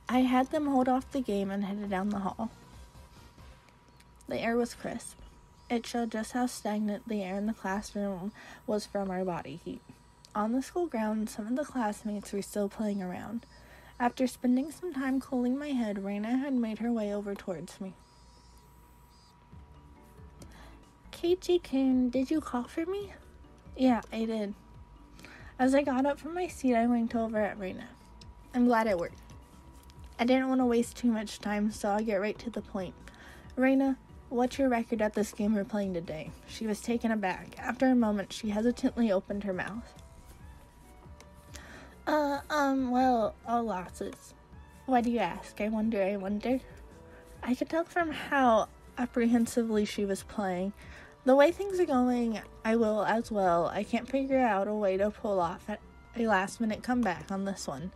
I 0.09 0.23
had 0.23 0.51
them 0.51 0.67
hold 0.67 0.89
off 0.89 1.13
the 1.13 1.21
game 1.21 1.49
and 1.49 1.65
headed 1.65 1.89
down 1.89 2.09
the 2.09 2.19
hall. 2.19 2.51
The 4.27 4.41
air 4.41 4.57
was 4.57 4.75
crisp. 4.75 5.19
It 5.71 5.87
showed 5.87 6.11
just 6.11 6.33
how 6.33 6.47
stagnant 6.47 7.07
the 7.07 7.23
air 7.23 7.37
in 7.37 7.47
the 7.47 7.55
classroom 7.55 8.33
was 8.67 8.87
from 8.87 9.09
our 9.09 9.25
body 9.25 9.61
heat. 9.65 9.83
On 10.35 10.51
the 10.51 10.61
school 10.61 10.89
grounds, 10.89 11.31
some 11.31 11.47
of 11.47 11.55
the 11.55 11.65
classmates 11.65 12.33
were 12.33 12.43
still 12.43 12.69
playing 12.69 13.05
around. 13.05 13.47
After 14.01 14.27
spending 14.27 14.73
some 14.73 14.93
time 14.93 15.21
cooling 15.21 15.57
my 15.57 15.69
head, 15.69 16.05
Rena 16.05 16.39
had 16.39 16.55
made 16.55 16.79
her 16.79 16.91
way 16.91 17.15
over 17.15 17.37
towards 17.37 17.81
me. 17.81 17.93
Keiichi 21.17 21.63
Kun, 21.63 22.11
did 22.11 22.31
you 22.31 22.43
call 22.43 22.65
for 22.65 22.85
me? 22.85 23.11
Yeah, 23.75 24.03
I 24.13 24.27
did. 24.27 24.53
As 25.59 25.75
I 25.75 25.83
got 25.83 26.05
up 26.05 26.19
from 26.19 26.35
my 26.35 26.47
seat, 26.47 26.75
I 26.75 26.87
winked 26.87 27.15
over 27.15 27.41
at 27.41 27.59
Rena. 27.59 27.89
I'm 28.55 28.67
glad 28.67 28.87
it 28.87 28.99
worked. 28.99 29.19
I 30.19 30.27
didn't 30.27 30.51
want 30.51 30.61
to 30.61 30.67
waste 30.67 30.99
too 30.99 31.11
much 31.11 31.39
time, 31.39 31.71
so 31.71 31.89
I'll 31.89 32.05
get 32.05 32.21
right 32.21 32.39
to 32.41 32.51
the 32.51 32.61
point. 32.61 32.95
Rena, 33.57 33.97
what's 34.29 34.59
your 34.59 34.69
record 34.69 35.01
at 35.01 35.15
this 35.15 35.33
game 35.33 35.55
we're 35.55 35.65
playing 35.65 35.95
today? 35.95 36.33
She 36.49 36.67
was 36.67 36.83
taken 36.83 37.11
aback. 37.11 37.59
After 37.59 37.87
a 37.87 37.95
moment, 37.95 38.31
she 38.31 38.51
hesitantly 38.51 39.11
opened 39.11 39.45
her 39.45 39.55
mouth. 39.55 39.95
Uh, 42.07 42.41
um, 42.51 42.91
well, 42.91 43.35
all 43.49 43.65
losses. 43.65 44.35
Why 44.85 45.01
do 45.01 45.11
you 45.11 45.21
ask? 45.21 45.63
I 45.63 45.69
wonder, 45.69 46.03
I 46.03 46.17
wonder. 46.19 46.61
I 47.43 47.55
could 47.55 47.71
tell 47.71 47.85
from 47.85 48.11
how 48.11 48.69
apprehensively 48.99 49.87
she 49.87 50.05
was 50.05 50.23
playing 50.23 50.75
the 51.27 51.35
way 51.35 51.51
things 51.51 51.81
are 51.81 51.85
going, 51.85 52.41
I 52.65 52.77
will 52.77 53.05
as 53.05 53.33
well. 53.33 53.67
I 53.67 53.83
can't 53.83 54.09
figure 54.09 54.39
out 54.39 54.69
a 54.69 54.73
way 54.73 54.97
to 54.97 55.11
pull 55.11 55.41
off 55.41 55.69
a 56.17 56.27
last 56.27 56.61
minute 56.61 56.85
comeback 56.85 57.33
on 57.33 57.45
this 57.45 57.67
one. 57.67 57.91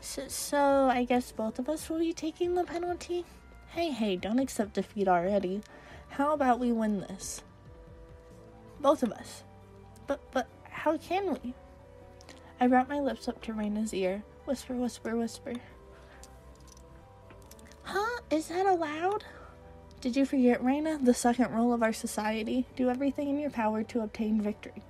So, 0.00 0.26
so, 0.26 0.90
I 0.92 1.04
guess 1.04 1.30
both 1.30 1.58
of 1.60 1.68
us 1.68 1.88
will 1.88 2.00
be 2.00 2.12
taking 2.12 2.56
the 2.56 2.64
penalty? 2.64 3.24
Hey, 3.68 3.90
hey, 3.90 4.16
don't 4.16 4.40
accept 4.40 4.74
defeat 4.74 5.06
already. 5.06 5.62
How 6.08 6.32
about 6.32 6.58
we 6.58 6.72
win 6.72 7.00
this? 7.00 7.42
Both 8.80 9.04
of 9.04 9.12
us. 9.12 9.44
But, 10.08 10.20
but, 10.32 10.48
how 10.70 10.96
can 10.96 11.34
we? 11.34 11.54
I 12.60 12.66
brought 12.66 12.88
my 12.88 12.98
lips 12.98 13.28
up 13.28 13.40
to 13.42 13.52
Rena's 13.52 13.94
ear. 13.94 14.24
Whisper, 14.46 14.74
whisper, 14.74 15.16
whisper. 15.16 15.52
Huh? 17.82 18.20
Is 18.30 18.48
that 18.48 18.66
allowed? 18.66 19.24
Did 20.00 20.14
you 20.16 20.24
forget, 20.24 20.62
Rena? 20.62 20.98
The 21.02 21.12
second 21.12 21.52
rule 21.52 21.72
of 21.72 21.82
our 21.82 21.92
society 21.92 22.66
do 22.76 22.88
everything 22.88 23.28
in 23.28 23.38
your 23.38 23.50
power 23.50 23.82
to 23.82 24.02
obtain 24.02 24.40
victory. 24.40 24.82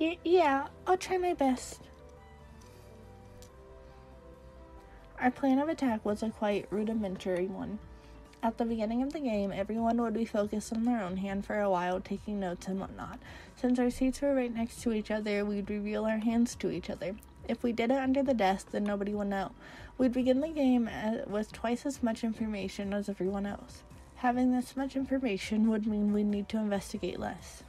Y- 0.00 0.16
yeah, 0.24 0.68
I'll 0.86 0.96
try 0.96 1.18
my 1.18 1.34
best. 1.34 1.80
Our 5.20 5.30
plan 5.30 5.58
of 5.58 5.68
attack 5.68 6.04
was 6.04 6.22
a 6.22 6.30
quite 6.30 6.66
rudimentary 6.70 7.46
one. 7.46 7.78
At 8.42 8.58
the 8.58 8.64
beginning 8.64 9.02
of 9.02 9.12
the 9.12 9.20
game, 9.20 9.52
everyone 9.52 10.00
would 10.00 10.14
be 10.14 10.24
focused 10.24 10.72
on 10.72 10.84
their 10.84 11.02
own 11.02 11.18
hand 11.18 11.46
for 11.46 11.60
a 11.60 11.70
while, 11.70 12.00
taking 12.00 12.40
notes 12.40 12.66
and 12.68 12.80
whatnot. 12.80 13.18
Since 13.56 13.78
our 13.78 13.90
seats 13.90 14.20
were 14.20 14.34
right 14.34 14.54
next 14.54 14.82
to 14.82 14.92
each 14.92 15.10
other, 15.10 15.44
we'd 15.44 15.70
reveal 15.70 16.04
our 16.04 16.18
hands 16.18 16.54
to 16.56 16.70
each 16.70 16.90
other. 16.90 17.16
If 17.48 17.62
we 17.62 17.72
did 17.72 17.90
it 17.90 17.98
under 17.98 18.22
the 18.22 18.34
desk, 18.34 18.70
then 18.70 18.84
nobody 18.84 19.14
would 19.14 19.28
know. 19.28 19.52
We'd 19.96 20.12
begin 20.12 20.40
the 20.40 20.48
game 20.48 20.90
with 21.26 21.52
twice 21.52 21.86
as 21.86 22.02
much 22.02 22.24
information 22.24 22.92
as 22.92 23.08
everyone 23.08 23.46
else. 23.46 23.82
Having 24.16 24.52
this 24.52 24.76
much 24.76 24.96
information 24.96 25.68
would 25.70 25.86
mean 25.86 26.12
we'd 26.12 26.24
need 26.26 26.48
to 26.48 26.58
investigate 26.58 27.20
less. 27.20 27.62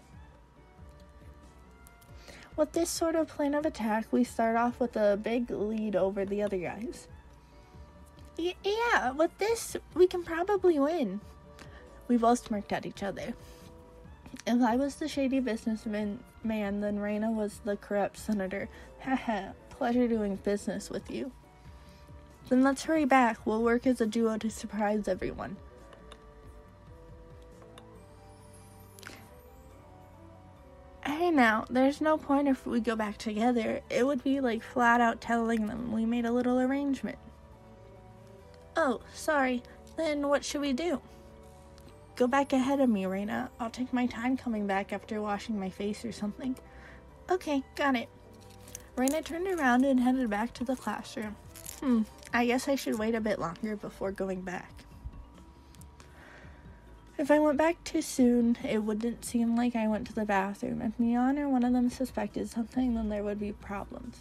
With 2.57 2.71
this 2.71 2.89
sort 2.89 3.15
of 3.15 3.27
plan 3.27 3.53
of 3.53 3.65
attack, 3.65 4.07
we 4.11 4.23
start 4.23 4.55
off 4.55 4.79
with 4.79 4.95
a 4.95 5.17
big 5.21 5.51
lead 5.51 5.95
over 5.95 6.25
the 6.25 6.41
other 6.41 6.57
guys. 6.57 7.07
Y- 8.39 8.55
yeah, 8.63 9.11
with 9.11 9.37
this, 9.37 9.75
we 9.93 10.07
can 10.07 10.23
probably 10.23 10.79
win. 10.79 11.19
We 12.07 12.17
both 12.17 12.47
smirked 12.47 12.71
at 12.71 12.85
each 12.85 13.03
other. 13.03 13.33
If 14.47 14.61
I 14.61 14.77
was 14.77 14.95
the 14.95 15.07
shady 15.07 15.39
businessman 15.39 16.19
man, 16.43 16.79
then 16.79 16.99
Rena 16.99 17.31
was 17.31 17.59
the 17.65 17.77
corrupt 17.77 18.17
senator. 18.17 18.69
Haha, 19.01 19.51
pleasure 19.69 20.07
doing 20.07 20.37
business 20.37 20.89
with 20.89 21.11
you. 21.11 21.31
Then 22.49 22.63
let's 22.63 22.83
hurry 22.83 23.05
back. 23.05 23.45
We'll 23.45 23.63
work 23.63 23.87
as 23.87 24.01
a 24.01 24.05
duo 24.05 24.37
to 24.37 24.49
surprise 24.49 25.07
everyone. 25.07 25.57
Hey 31.05 31.31
now, 31.31 31.65
there's 31.69 32.01
no 32.01 32.17
point 32.17 32.47
if 32.47 32.65
we 32.67 32.79
go 32.79 32.95
back 32.95 33.17
together. 33.17 33.81
It 33.89 34.05
would 34.05 34.23
be 34.23 34.39
like 34.41 34.61
flat 34.61 35.01
out 35.01 35.21
telling 35.21 35.67
them 35.67 35.91
we 35.91 36.05
made 36.05 36.25
a 36.25 36.31
little 36.31 36.59
arrangement. 36.59 37.17
Oh, 38.75 39.01
sorry. 39.13 39.63
Then 39.97 40.27
what 40.27 40.43
should 40.43 40.61
we 40.61 40.73
do? 40.73 41.01
Go 42.15 42.27
back 42.27 42.53
ahead 42.53 42.79
of 42.79 42.89
me, 42.89 43.05
Rena. 43.05 43.49
I'll 43.59 43.69
take 43.69 43.91
my 43.91 44.05
time 44.05 44.37
coming 44.37 44.67
back 44.67 44.93
after 44.93 45.21
washing 45.21 45.59
my 45.59 45.69
face 45.69 46.05
or 46.05 46.11
something. 46.11 46.55
Okay, 47.29 47.63
got 47.75 47.95
it. 47.95 48.09
Rena 48.95 49.21
turned 49.21 49.47
around 49.47 49.83
and 49.83 49.99
headed 49.99 50.29
back 50.29 50.53
to 50.53 50.63
the 50.63 50.75
classroom. 50.75 51.35
Hmm, 51.79 52.03
I 52.35 52.45
guess 52.45 52.67
I 52.67 52.75
should 52.75 52.99
wait 52.99 53.15
a 53.15 53.21
bit 53.21 53.39
longer 53.39 53.77
before 53.77 54.11
going 54.11 54.41
back. 54.41 54.83
If 57.17 57.31
I 57.31 57.39
went 57.39 57.57
back 57.57 57.81
too 57.85 58.01
soon, 58.01 58.57
it 58.61 58.83
wouldn't 58.83 59.23
seem 59.23 59.55
like 59.55 59.73
I 59.73 59.87
went 59.87 60.05
to 60.07 60.13
the 60.13 60.25
bathroom. 60.25 60.81
If 60.81 60.97
Mion 60.97 61.39
or 61.39 61.47
one 61.47 61.63
of 61.63 61.71
them 61.71 61.89
suspected 61.89 62.49
something, 62.49 62.93
then 62.93 63.07
there 63.07 63.23
would 63.23 63.39
be 63.39 63.53
problems. 63.53 64.17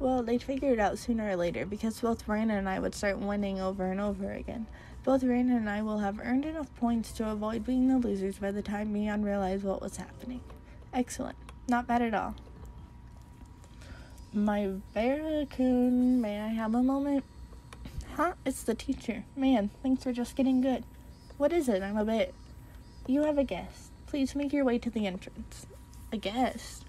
Well, 0.00 0.24
they'd 0.24 0.42
figure 0.42 0.72
it 0.72 0.80
out 0.80 0.98
sooner 0.98 1.28
or 1.28 1.36
later 1.36 1.64
because 1.64 2.00
both 2.00 2.26
Rena 2.26 2.56
and 2.56 2.68
I 2.68 2.80
would 2.80 2.96
start 2.96 3.20
winning 3.20 3.60
over 3.60 3.84
and 3.92 4.00
over 4.00 4.32
again. 4.32 4.66
Both 5.04 5.22
Rena 5.22 5.54
and 5.54 5.70
I 5.70 5.82
will 5.82 6.00
have 6.00 6.18
earned 6.20 6.44
enough 6.44 6.74
points 6.74 7.12
to 7.12 7.30
avoid 7.30 7.64
being 7.64 7.86
the 7.86 7.98
losers 7.98 8.38
by 8.38 8.50
the 8.50 8.60
time 8.60 8.92
Mion 8.92 9.22
realized 9.24 9.62
what 9.62 9.80
was 9.80 9.98
happening. 9.98 10.40
Excellent. 10.92 11.36
Not 11.68 11.86
bad 11.86 12.02
at 12.02 12.12
all. 12.12 12.34
My 14.36 14.66
Barracoon, 14.92 16.20
may 16.20 16.40
I 16.40 16.48
have 16.48 16.74
a 16.74 16.82
moment? 16.82 17.22
Huh? 18.16 18.32
It's 18.44 18.64
the 18.64 18.74
teacher. 18.74 19.22
Man, 19.36 19.70
things 19.80 20.08
are 20.08 20.12
just 20.12 20.34
getting 20.34 20.60
good. 20.60 20.82
What 21.38 21.52
is 21.52 21.68
it? 21.68 21.84
I'm 21.84 21.96
a 21.96 22.04
bit. 22.04 22.34
You 23.06 23.22
have 23.22 23.38
a 23.38 23.44
guest. 23.44 23.92
Please 24.06 24.34
make 24.34 24.52
your 24.52 24.64
way 24.64 24.76
to 24.80 24.90
the 24.90 25.06
entrance. 25.06 25.66
A 26.12 26.16
guest? 26.16 26.84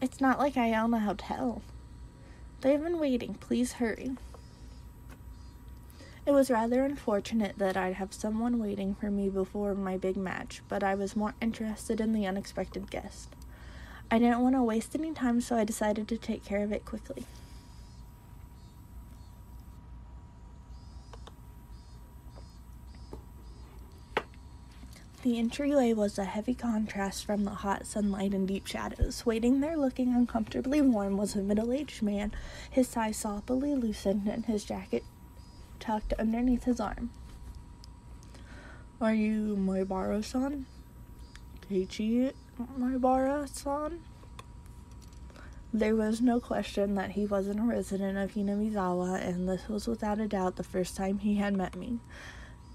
It's 0.00 0.18
not 0.18 0.38
like 0.38 0.56
I 0.56 0.72
own 0.72 0.94
a 0.94 1.00
hotel. 1.00 1.60
They've 2.62 2.82
been 2.82 2.98
waiting. 2.98 3.34
Please 3.34 3.74
hurry. 3.74 4.12
It 6.24 6.30
was 6.30 6.50
rather 6.50 6.86
unfortunate 6.86 7.58
that 7.58 7.76
I'd 7.76 7.96
have 7.96 8.14
someone 8.14 8.58
waiting 8.58 8.94
for 8.94 9.10
me 9.10 9.28
before 9.28 9.74
my 9.74 9.98
big 9.98 10.16
match, 10.16 10.62
but 10.70 10.82
I 10.82 10.94
was 10.94 11.16
more 11.16 11.34
interested 11.42 12.00
in 12.00 12.14
the 12.14 12.24
unexpected 12.24 12.90
guest. 12.90 13.28
I 14.12 14.18
didn't 14.18 14.40
want 14.40 14.54
to 14.56 14.62
waste 14.62 14.94
any 14.94 15.14
time, 15.14 15.40
so 15.40 15.56
I 15.56 15.64
decided 15.64 16.06
to 16.08 16.18
take 16.18 16.44
care 16.44 16.62
of 16.62 16.70
it 16.70 16.84
quickly. 16.84 17.24
The 25.22 25.38
entryway 25.38 25.94
was 25.94 26.18
a 26.18 26.26
heavy 26.26 26.52
contrast 26.52 27.24
from 27.24 27.44
the 27.44 27.52
hot 27.52 27.86
sunlight 27.86 28.34
and 28.34 28.46
deep 28.46 28.66
shadows. 28.66 29.24
Waiting 29.24 29.60
there, 29.60 29.78
looking 29.78 30.14
uncomfortably 30.14 30.82
warm, 30.82 31.16
was 31.16 31.34
a 31.34 31.38
middle 31.38 31.72
aged 31.72 32.02
man, 32.02 32.32
his 32.70 32.90
tie 32.90 33.12
sloppily 33.12 33.74
loosened 33.74 34.28
and 34.28 34.44
his 34.44 34.62
jacket 34.62 35.04
tucked 35.80 36.12
underneath 36.18 36.64
his 36.64 36.80
arm. 36.80 37.08
Are 39.00 39.14
you 39.14 39.56
Maebara 39.56 40.22
san? 40.22 40.66
Keiichi 41.62 42.34
Maebara 42.60 43.48
san? 43.48 44.00
There 45.72 45.96
was 45.96 46.20
no 46.20 46.38
question 46.38 46.94
that 46.96 47.12
he 47.12 47.24
wasn't 47.24 47.60
a 47.60 47.62
resident 47.62 48.18
of 48.18 48.32
Hinamizawa, 48.32 49.26
and 49.26 49.48
this 49.48 49.68
was 49.68 49.88
without 49.88 50.20
a 50.20 50.28
doubt 50.28 50.56
the 50.56 50.62
first 50.62 50.96
time 50.96 51.18
he 51.18 51.36
had 51.36 51.56
met 51.56 51.74
me. 51.76 51.98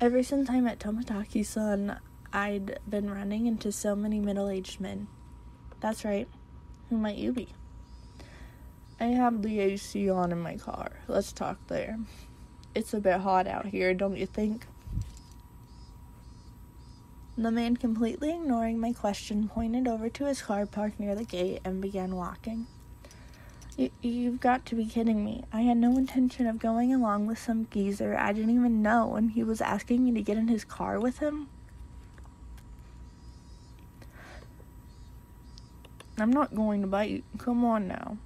Ever 0.02 0.24
since 0.24 0.50
I 0.50 0.60
met 0.62 0.80
Tomitake-san, 0.80 2.00
I'd 2.34 2.80
been 2.90 3.10
running 3.10 3.46
into 3.46 3.72
so 3.72 3.96
many 3.96 4.20
middle-aged 4.20 4.82
men. 4.82 5.08
That's 5.80 6.04
right. 6.04 6.28
Who 6.90 6.98
might 6.98 7.18
you 7.18 7.32
be? 7.32 7.50
I 9.00 9.06
have 9.06 9.44
the 9.44 9.60
AC 9.60 10.10
on 10.10 10.32
in 10.32 10.40
my 10.40 10.58
car. 10.58 10.94
Let's 11.08 11.32
talk 11.32 11.60
there. 11.68 12.00
It's 12.74 12.96
a 12.96 13.00
bit 13.00 13.20
hot 13.20 13.46
out 13.46 13.68
here, 13.68 13.94
don't 13.94 14.18
you 14.18 14.26
think? 14.26 14.66
The 17.40 17.52
man, 17.52 17.78
completely 17.78 18.32
ignoring 18.32 18.80
my 18.80 18.94
question, 18.94 19.48
pointed 19.48 19.88
over 19.88 20.10
to 20.10 20.26
his 20.26 20.42
car 20.42 20.66
parked 20.66 21.00
near 21.00 21.14
the 21.14 21.24
gate 21.24 21.62
and 21.64 21.80
began 21.80 22.16
walking. 22.16 22.66
You've 24.02 24.40
got 24.40 24.66
to 24.66 24.76
be 24.76 24.86
kidding 24.86 25.24
me. 25.24 25.44
I 25.54 25.62
had 25.62 25.78
no 25.78 25.96
intention 25.98 26.48
of 26.48 26.58
going 26.58 26.92
along 26.92 27.28
with 27.28 27.38
some 27.38 27.68
geezer 27.70 28.18
I 28.18 28.34
didn't 28.34 28.56
even 28.56 28.82
know, 28.82 29.16
and 29.16 29.32
he 29.34 29.44
was 29.44 29.62
asking 29.62 30.04
me 30.04 30.12
to 30.14 30.24
get 30.24 30.38
in 30.38 30.48
his 30.48 30.66
car 30.66 31.00
with 31.00 31.20
him? 31.20 31.48
I'm 36.18 36.32
not 36.32 36.56
going 36.56 36.82
to 36.82 36.88
bite. 36.88 37.24
Come 37.38 37.64
on 37.64 37.88
now. 37.88 38.18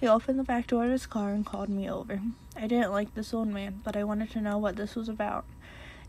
He 0.00 0.06
opened 0.06 0.38
the 0.38 0.44
back 0.44 0.68
door 0.68 0.84
of 0.84 0.92
his 0.92 1.06
car 1.06 1.30
and 1.30 1.44
called 1.44 1.70
me 1.70 1.90
over. 1.90 2.20
I 2.56 2.68
didn't 2.68 2.92
like 2.92 3.16
this 3.16 3.34
old 3.34 3.48
man, 3.48 3.80
but 3.82 3.96
I 3.96 4.04
wanted 4.04 4.30
to 4.30 4.40
know 4.40 4.58
what 4.58 4.76
this 4.76 4.94
was 4.94 5.08
about. 5.08 5.44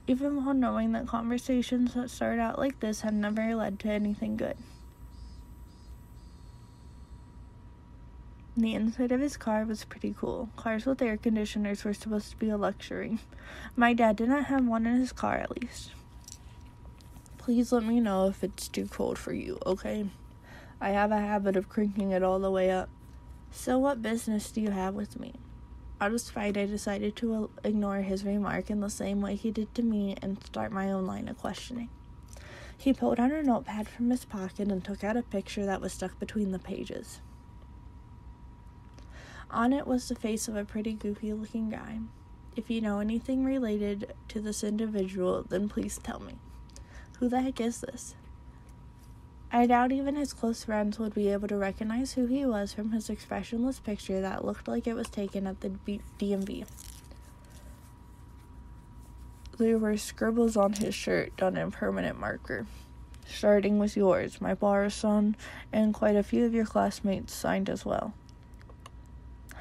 Even 0.08 0.44
while 0.44 0.54
knowing 0.54 0.92
that 0.94 1.08
conversations 1.08 1.94
that 1.94 2.10
start 2.10 2.40
out 2.40 2.58
like 2.58 2.80
this 2.80 3.02
have 3.02 3.14
never 3.14 3.56
led 3.56 3.80
to 3.80 3.90
anything 3.90 4.36
good. 4.36 4.58
The 8.58 8.76
inside 8.76 9.14
of 9.14 9.22
his 9.22 9.38
car 9.38 9.64
was 9.64 9.86
pretty 9.86 10.14
cool. 10.18 10.50
Cars 10.58 10.86
with 10.86 11.02
air 11.02 11.16
conditioners 11.16 11.86
were 11.86 11.94
supposed 11.94 12.32
to 12.32 12.38
be 12.38 12.50
a 12.50 12.58
luxury. 12.58 13.20
My 13.78 13.94
dad 13.94 14.18
didn't 14.18 14.44
have 14.44 14.68
one 14.68 14.86
in 14.86 14.98
his 14.98 15.14
car, 15.14 15.38
at 15.38 15.62
least. 15.62 15.92
Please 17.38 17.72
let 17.72 17.84
me 17.84 18.02
know 18.02 18.28
if 18.28 18.44
it's 18.44 18.68
too 18.68 18.88
cold 18.88 19.18
for 19.18 19.32
you, 19.32 19.58
okay? 19.66 20.06
I 20.82 20.90
have 20.90 21.12
a 21.12 21.20
habit 21.20 21.56
of 21.56 21.70
cranking 21.70 22.12
it 22.12 22.24
all 22.24 22.40
the 22.40 22.52
way 22.52 22.70
up. 22.70 22.90
So, 23.52 23.80
what 23.80 24.02
business 24.02 24.52
do 24.52 24.60
you 24.60 24.72
have 24.72 24.96
with 24.96 25.20
me? 25.20 25.34
Out 26.02 26.14
I 26.36 26.52
decided 26.52 27.16
to 27.18 27.36
uh, 27.36 27.48
ignore 27.64 28.02
his 28.02 28.26
remark 28.26 28.72
in 28.72 28.80
the 28.80 28.90
same 28.90 29.22
way 29.22 29.36
he 29.36 29.52
did 29.52 29.76
to 29.76 29.84
me 29.84 30.18
and 30.20 30.44
start 30.44 30.72
my 30.72 30.92
own 30.92 31.06
line 31.06 31.28
of 31.28 31.38
questioning. 31.38 31.90
He 32.76 32.92
pulled 32.92 33.20
out 33.20 33.32
a 33.32 33.44
notepad 33.44 33.88
from 33.88 34.10
his 34.10 34.26
pocket 34.26 34.72
and 34.72 34.84
took 34.84 35.04
out 35.04 35.16
a 35.16 35.22
picture 35.22 35.64
that 35.68 35.80
was 35.80 35.94
stuck 35.94 36.20
between 36.20 36.54
the 36.54 36.58
pages. 36.58 37.22
On 39.52 39.72
it 39.74 39.86
was 39.86 40.10
the 40.10 40.16
face 40.16 40.48
of 40.48 40.56
a 40.56 40.66
pretty 40.66 40.94
goofy 40.94 41.34
looking 41.34 41.70
guy. 41.70 42.00
If 42.56 42.72
you 42.72 42.82
know 42.82 43.00
anything 43.00 43.46
related 43.46 44.16
to 44.30 44.42
this 44.42 44.64
individual, 44.64 45.46
then 45.48 45.70
please 45.70 46.00
tell 46.02 46.20
me. 46.20 46.40
Who 47.20 47.30
the 47.30 47.42
heck 47.42 47.62
is 47.62 47.82
this? 47.82 48.16
I 49.54 49.66
doubt 49.66 49.92
even 49.92 50.16
his 50.16 50.32
close 50.32 50.64
friends 50.64 50.98
would 50.98 51.14
be 51.14 51.28
able 51.28 51.50
to 51.50 51.58
recognize 51.58 52.14
who 52.14 52.26
he 52.26 52.46
was 52.46 52.74
from 52.74 52.92
his 52.92 53.10
expressionless 53.10 53.80
picture 53.80 54.22
that 54.22 54.46
looked 54.46 54.68
like 54.68 54.88
it 54.88 54.94
was 54.94 55.10
taken 55.10 55.46
at 55.46 55.60
the 55.60 55.72
DMV. 56.20 56.66
There 59.58 59.78
were 59.78 59.98
scribbles 59.98 60.56
on 60.56 60.74
his 60.74 60.96
shirt 60.96 61.36
done 61.36 61.58
in 61.58 61.70
permanent 61.70 62.18
marker, 62.18 62.66
starting 63.28 63.78
with 63.78 63.98
yours, 63.98 64.38
Maebara-san, 64.38 65.36
and 65.74 65.94
quite 65.94 66.16
a 66.16 66.24
few 66.24 66.46
of 66.46 66.54
your 66.54 66.66
classmates 66.66 67.34
signed 67.34 67.70
as 67.70 67.86
well. 67.86 68.14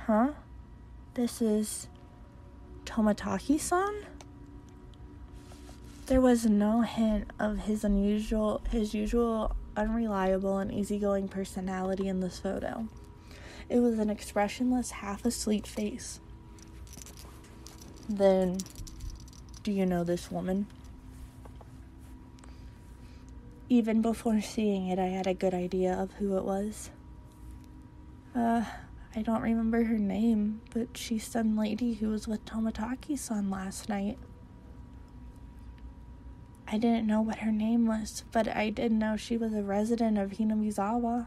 Huh? 0.07 0.31
This 1.15 1.43
is 1.43 1.89
Tomitake 2.87 3.59
san? 3.59 4.07
There 6.07 6.21
was 6.21 6.47
no 6.47 6.83
hint 6.83 7.31
of 7.39 7.59
his 7.59 7.85
unusual 7.85 8.63
his 8.71 8.95
usual 8.95 9.55
unreliable 9.77 10.59
and 10.59 10.73
easygoing 10.73 11.29
personality 11.29 12.09
in 12.09 12.21
this 12.21 12.39
photo. 12.39 12.89
It 13.69 13.79
was 13.79 13.99
an 13.99 14.11
expressionless, 14.11 14.91
half 14.91 15.25
asleep 15.25 15.67
face. 15.67 16.21
Then, 18.09 18.59
do 19.63 19.71
you 19.71 19.87
know 19.87 20.03
this 20.03 20.31
woman? 20.31 20.67
Even 23.69 24.03
before 24.03 24.41
seeing 24.41 24.89
it, 24.89 24.99
I 24.99 25.07
had 25.07 25.29
a 25.29 25.35
good 25.35 25.55
idea 25.55 25.95
of 25.95 26.13
who 26.15 26.37
it 26.37 26.45
was. 26.45 26.91
Uh, 28.35 28.65
I 29.15 29.23
don't 29.23 29.43
remember 29.43 29.85
her 29.85 29.99
name, 29.99 30.61
but 30.75 30.97
she's 30.97 31.27
some 31.27 31.57
lady 31.57 31.95
who 31.95 32.09
was 32.09 32.27
with 32.27 32.45
Tomitake 32.45 33.19
san 33.19 33.51
last 33.51 33.89
night. 33.89 34.19
I 36.73 36.79
didn't 36.79 37.09
know 37.09 37.21
what 37.21 37.41
her 37.41 37.51
name 37.51 37.87
was, 37.87 38.23
but 38.31 38.47
I 38.47 38.71
did 38.71 38.93
know 38.93 39.17
she 39.17 39.37
was 39.37 39.53
a 39.55 39.63
resident 39.63 40.19
of 40.19 40.31
Hinamizawa. 40.31 41.27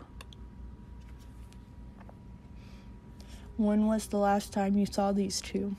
When 3.58 3.86
was 3.86 4.08
the 4.08 4.18
last 4.18 4.54
time 4.54 4.78
you 4.78 4.86
saw 4.86 5.12
these 5.12 5.42
two? 5.42 5.76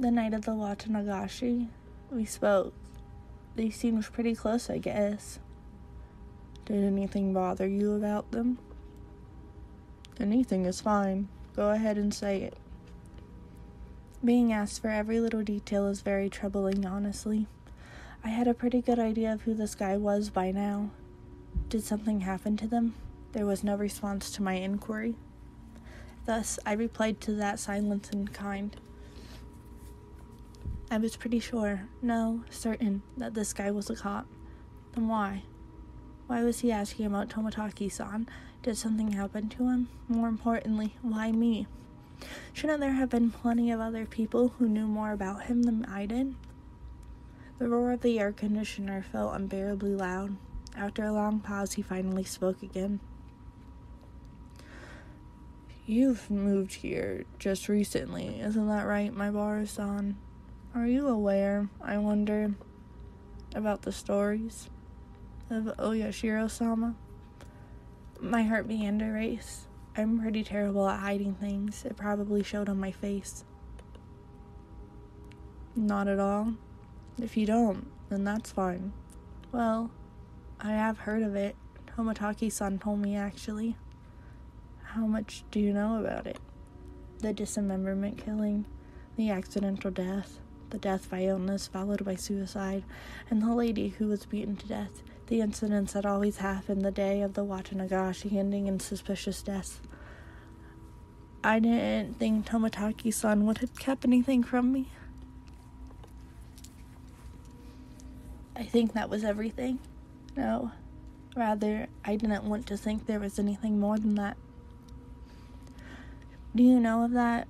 The 0.00 0.10
night 0.10 0.32
of 0.32 0.46
the 0.46 0.52
Watanagashi. 0.52 1.68
We 2.10 2.24
spoke. 2.24 2.72
They 3.54 3.68
seemed 3.68 4.04
pretty 4.04 4.34
close, 4.34 4.70
I 4.70 4.78
guess. 4.78 5.38
Did 6.64 6.84
anything 6.84 7.34
bother 7.34 7.66
you 7.66 7.92
about 7.92 8.30
them? 8.30 8.58
Anything 10.18 10.64
is 10.64 10.80
fine. 10.80 11.28
Go 11.54 11.68
ahead 11.68 11.98
and 11.98 12.14
say 12.14 12.40
it. 12.42 12.56
Being 14.24 14.54
asked 14.54 14.80
for 14.80 14.88
every 14.88 15.20
little 15.20 15.42
detail 15.42 15.86
is 15.86 16.00
very 16.00 16.30
troubling, 16.30 16.86
honestly. 16.86 17.46
I 18.26 18.30
had 18.30 18.48
a 18.48 18.54
pretty 18.54 18.82
good 18.82 18.98
idea 18.98 19.32
of 19.32 19.42
who 19.42 19.54
this 19.54 19.76
guy 19.76 19.96
was 19.96 20.30
by 20.30 20.50
now. 20.50 20.90
Did 21.68 21.84
something 21.84 22.22
happen 22.22 22.56
to 22.56 22.66
them? 22.66 22.96
There 23.30 23.46
was 23.46 23.62
no 23.62 23.76
response 23.76 24.32
to 24.32 24.42
my 24.42 24.54
inquiry. 24.54 25.14
Thus, 26.24 26.58
I 26.66 26.72
replied 26.72 27.20
to 27.20 27.32
that 27.34 27.60
silence 27.60 28.10
in 28.10 28.26
kind. 28.26 28.74
I 30.90 30.98
was 30.98 31.14
pretty 31.14 31.38
sure, 31.38 31.82
no, 32.02 32.42
certain, 32.50 33.02
that 33.16 33.34
this 33.34 33.52
guy 33.52 33.70
was 33.70 33.90
a 33.90 33.94
cop. 33.94 34.26
Then 34.94 35.06
why? 35.06 35.44
Why 36.26 36.42
was 36.42 36.58
he 36.58 36.72
asking 36.72 37.06
about 37.06 37.28
Tomitake 37.28 37.92
san? 37.92 38.28
Did 38.64 38.76
something 38.76 39.12
happen 39.12 39.50
to 39.50 39.68
him? 39.68 39.88
More 40.08 40.26
importantly, 40.26 40.96
why 41.00 41.30
me? 41.30 41.68
Shouldn't 42.52 42.80
there 42.80 42.94
have 42.94 43.08
been 43.10 43.30
plenty 43.30 43.70
of 43.70 43.78
other 43.78 44.04
people 44.04 44.48
who 44.58 44.68
knew 44.68 44.88
more 44.88 45.12
about 45.12 45.44
him 45.44 45.62
than 45.62 45.84
I 45.84 46.06
did? 46.06 46.34
The 47.58 47.68
roar 47.68 47.92
of 47.92 48.02
the 48.02 48.20
air 48.20 48.32
conditioner 48.32 49.02
felt 49.02 49.34
unbearably 49.34 49.94
loud. 49.94 50.36
After 50.76 51.04
a 51.04 51.12
long 51.12 51.40
pause, 51.40 51.72
he 51.72 51.82
finally 51.82 52.24
spoke 52.24 52.62
again. 52.62 53.00
You've 55.86 56.30
moved 56.30 56.74
here 56.74 57.24
just 57.38 57.68
recently, 57.68 58.40
isn't 58.40 58.68
that 58.68 58.86
right, 58.86 59.14
Maebara-san? 59.14 60.16
Are 60.74 60.86
you 60.86 61.08
aware, 61.08 61.68
I 61.80 61.96
wonder, 61.96 62.54
about 63.54 63.82
the 63.82 63.92
stories 63.92 64.68
of 65.48 65.64
Oyashiro-sama? 65.78 66.94
My 68.20 68.42
heart 68.42 68.68
began 68.68 68.98
to 68.98 69.06
race. 69.06 69.66
I'm 69.96 70.20
pretty 70.20 70.44
terrible 70.44 70.86
at 70.88 71.00
hiding 71.00 71.34
things. 71.36 71.84
It 71.86 71.96
probably 71.96 72.42
showed 72.42 72.68
on 72.68 72.78
my 72.78 72.90
face. 72.90 73.44
Not 75.74 76.08
at 76.08 76.18
all. 76.18 76.54
If 77.20 77.36
you 77.36 77.46
don't, 77.46 77.86
then 78.10 78.24
that's 78.24 78.52
fine. 78.52 78.92
Well, 79.52 79.90
I 80.60 80.72
have 80.72 80.98
heard 80.98 81.22
of 81.22 81.34
it. 81.34 81.56
Tomitake 81.86 82.52
san 82.52 82.78
told 82.78 83.00
me 83.00 83.16
actually. 83.16 83.76
How 84.82 85.06
much 85.06 85.44
do 85.50 85.60
you 85.60 85.72
know 85.72 85.98
about 86.00 86.26
it? 86.26 86.38
The 87.18 87.32
dismemberment 87.32 88.18
killing, 88.18 88.66
the 89.16 89.30
accidental 89.30 89.90
death, 89.90 90.40
the 90.70 90.78
death 90.78 91.08
by 91.10 91.22
illness 91.22 91.66
followed 91.66 92.04
by 92.04 92.16
suicide, 92.16 92.84
and 93.30 93.42
the 93.42 93.54
lady 93.54 93.88
who 93.88 94.08
was 94.08 94.26
beaten 94.26 94.56
to 94.56 94.66
death, 94.66 95.02
the 95.28 95.40
incidents 95.40 95.94
that 95.94 96.04
always 96.04 96.38
happen 96.38 96.80
the 96.80 96.90
day 96.90 97.22
of 97.22 97.34
the 97.34 97.44
Watanagashi 97.44 98.36
ending 98.36 98.66
in 98.66 98.78
suspicious 98.78 99.42
deaths. 99.42 99.80
I 101.42 101.60
didn't 101.60 102.18
think 102.18 102.46
Tomitake 102.46 103.12
san 103.14 103.46
would 103.46 103.58
have 103.58 103.78
kept 103.78 104.04
anything 104.04 104.42
from 104.42 104.72
me. 104.72 104.90
I 108.56 108.62
think 108.62 108.94
that 108.94 109.10
was 109.10 109.22
everything. 109.22 109.78
No, 110.34 110.72
rather, 111.36 111.88
I 112.04 112.16
didn't 112.16 112.44
want 112.44 112.66
to 112.68 112.76
think 112.76 113.06
there 113.06 113.20
was 113.20 113.38
anything 113.38 113.78
more 113.78 113.98
than 113.98 114.14
that. 114.14 114.38
Do 116.54 116.62
you 116.62 116.80
know 116.80 117.04
of 117.04 117.12
that? 117.12 117.48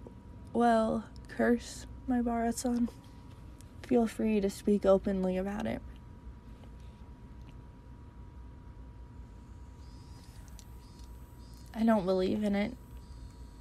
Well, 0.53 1.05
curse, 1.29 1.87
Maebara-san. 2.09 2.89
Feel 3.87 4.09
free 4.09 4.41
to 4.41 4.51
speak 4.51 4.85
openly 4.85 5.37
about 5.37 5.67
it. 5.67 5.81
I 11.73 11.85
don't 11.85 12.05
believe 12.05 12.43
in 12.43 12.57
it. 12.57 12.73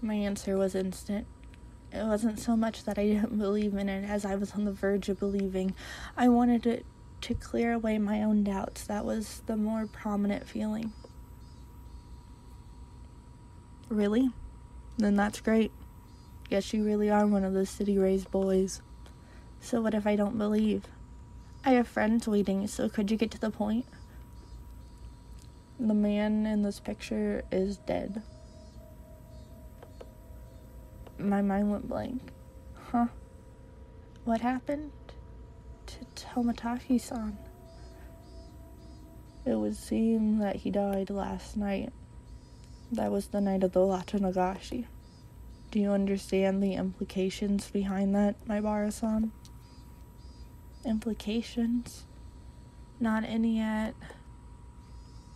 My 0.02 0.16
answer 0.16 0.58
was 0.58 0.74
instant. 0.74 1.28
It 1.92 2.04
wasn't 2.04 2.40
so 2.40 2.56
much 2.56 2.86
that 2.86 2.98
I 2.98 3.06
didn't 3.06 3.38
believe 3.38 3.76
in 3.76 3.88
it 3.88 4.10
as 4.10 4.26
I 4.26 4.36
was 4.36 4.54
on 4.54 4.66
the 4.66 4.72
verge 4.72 5.10
of 5.10 5.20
believing. 5.20 5.76
I 6.18 6.28
wanted 6.30 6.66
it 6.66 6.86
to 7.26 7.34
clear 7.34 7.74
away 7.74 7.98
my 7.98 8.22
own 8.22 8.44
doubts. 8.44 8.84
That 8.84 9.04
was 9.04 9.42
the 9.48 9.58
more 9.58 9.88
prominent 9.88 10.48
feeling. 10.48 10.94
Really? 13.90 14.30
Then 14.98 15.16
that's 15.16 15.42
great. 15.42 15.72
Guess 16.52 16.72
you 16.72 16.84
really 16.84 17.10
are 17.10 17.26
one 17.26 17.44
of 17.44 17.54
those 17.54 17.72
city 17.72 17.98
raised 17.98 18.30
boys. 18.30 18.84
So, 19.60 19.82
what 19.82 19.96
if 19.96 20.06
I 20.06 20.16
don't 20.16 20.38
believe? 20.38 20.84
I 21.64 21.72
have 21.72 21.88
friends 21.88 22.28
waiting, 22.28 22.68
so 22.68 22.88
could 22.90 23.10
you 23.10 23.18
get 23.18 23.32
to 23.32 23.40
the 23.40 23.50
point? 23.50 23.88
The 25.80 25.96
man 25.96 26.46
in 26.46 26.62
this 26.62 26.80
picture 26.80 27.44
is 27.52 27.78
dead. 27.78 28.22
My 31.18 31.42
mind 31.42 31.72
went 31.72 31.90
blank. 31.90 32.22
Huh? 32.92 33.08
What 34.26 34.42
happened 34.42 34.92
to 35.88 36.06
Tomitake 36.16 37.00
san? 37.00 37.38
It 39.46 39.56
would 39.56 39.76
seem 39.76 40.40
that 40.40 40.58
he 40.58 40.72
died 40.72 41.10
last 41.10 41.56
night. 41.56 41.94
That 42.92 43.12
was 43.12 43.28
the 43.28 43.42
night 43.42 43.64
of 43.64 43.74
the 43.74 43.82
Watanagashi. 43.82 44.86
Do 45.72 45.80
you 45.80 45.92
understand 45.92 46.64
the 46.64 46.74
implications 46.74 47.70
behind 47.70 48.16
that, 48.16 48.44
Maebarasan? 48.48 49.32
Implications? 50.86 52.06
Not 53.00 53.24
any 53.24 53.58
yet. 53.58 53.94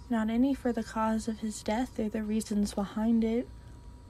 Not 0.10 0.30
any 0.30 0.54
for 0.54 0.72
the 0.72 0.84
cause 0.84 1.28
of 1.28 1.40
his 1.40 1.62
death 1.62 2.00
or 2.00 2.10
the 2.10 2.24
reasons 2.24 2.74
behind 2.74 3.24
it. 3.24 3.48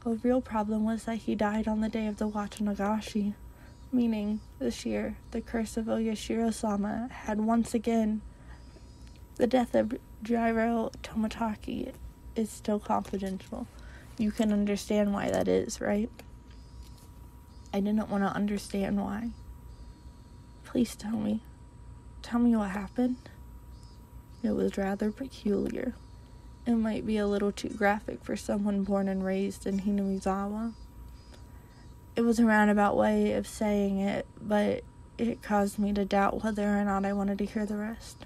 The 0.04 0.12
real 0.12 0.40
problem 0.40 0.86
was 0.86 1.04
that 1.04 1.18
he 1.18 1.36
died 1.36 1.68
on 1.68 1.82
the 1.82 1.90
day 1.90 2.08
of 2.08 2.18
the 2.18 2.30
Watanagashi, 2.30 3.34
meaning 3.92 4.40
this 4.60 4.86
year 4.86 5.18
the 5.32 5.42
curse 5.42 5.78
of 5.78 5.86
Oyashiro 5.86 6.54
sama 6.54 7.10
had 7.12 7.42
once 7.42 7.74
again. 7.74 8.22
The 9.36 9.48
death 9.48 9.74
of 9.74 9.98
Jiro 10.22 10.92
Tomitake 11.02 11.94
is 12.36 12.50
still 12.50 12.80
confidential. 12.80 13.68
You 14.18 14.32
can 14.32 14.52
understand 14.52 15.14
why 15.14 15.30
that 15.30 15.48
is, 15.48 15.80
right? 15.80 16.10
I 17.74 17.80
didn't 17.80 18.10
want 18.10 18.24
to 18.24 18.30
understand 18.30 19.00
why. 19.00 19.30
Please 20.66 20.96
tell 20.96 21.18
me. 21.18 21.42
Tell 22.22 22.40
me 22.40 22.56
what 22.56 22.72
happened. 22.72 23.18
It 24.44 24.52
was 24.52 24.78
rather 24.78 25.12
peculiar. 25.12 25.94
It 26.66 26.76
might 26.76 27.06
be 27.06 27.18
a 27.18 27.28
little 27.28 27.52
too 27.52 27.70
graphic 27.70 28.24
for 28.24 28.36
someone 28.36 28.84
born 28.84 29.08
and 29.08 29.24
raised 29.24 29.66
in 29.66 29.82
Hinamizawa. 29.82 30.74
It 32.20 32.26
was 32.26 32.38
a 32.38 32.46
roundabout 32.46 32.98
way 32.98 33.32
of 33.32 33.48
saying 33.48 34.00
it, 34.00 34.28
but 34.42 34.84
it 35.18 35.42
caused 35.42 35.80
me 35.80 35.94
to 35.94 36.04
doubt 36.04 36.44
whether 36.44 36.68
or 36.68 36.84
not 36.84 37.06
I 37.06 37.14
wanted 37.14 37.38
to 37.38 37.46
hear 37.46 37.66
the 37.66 37.78
rest. 37.78 38.26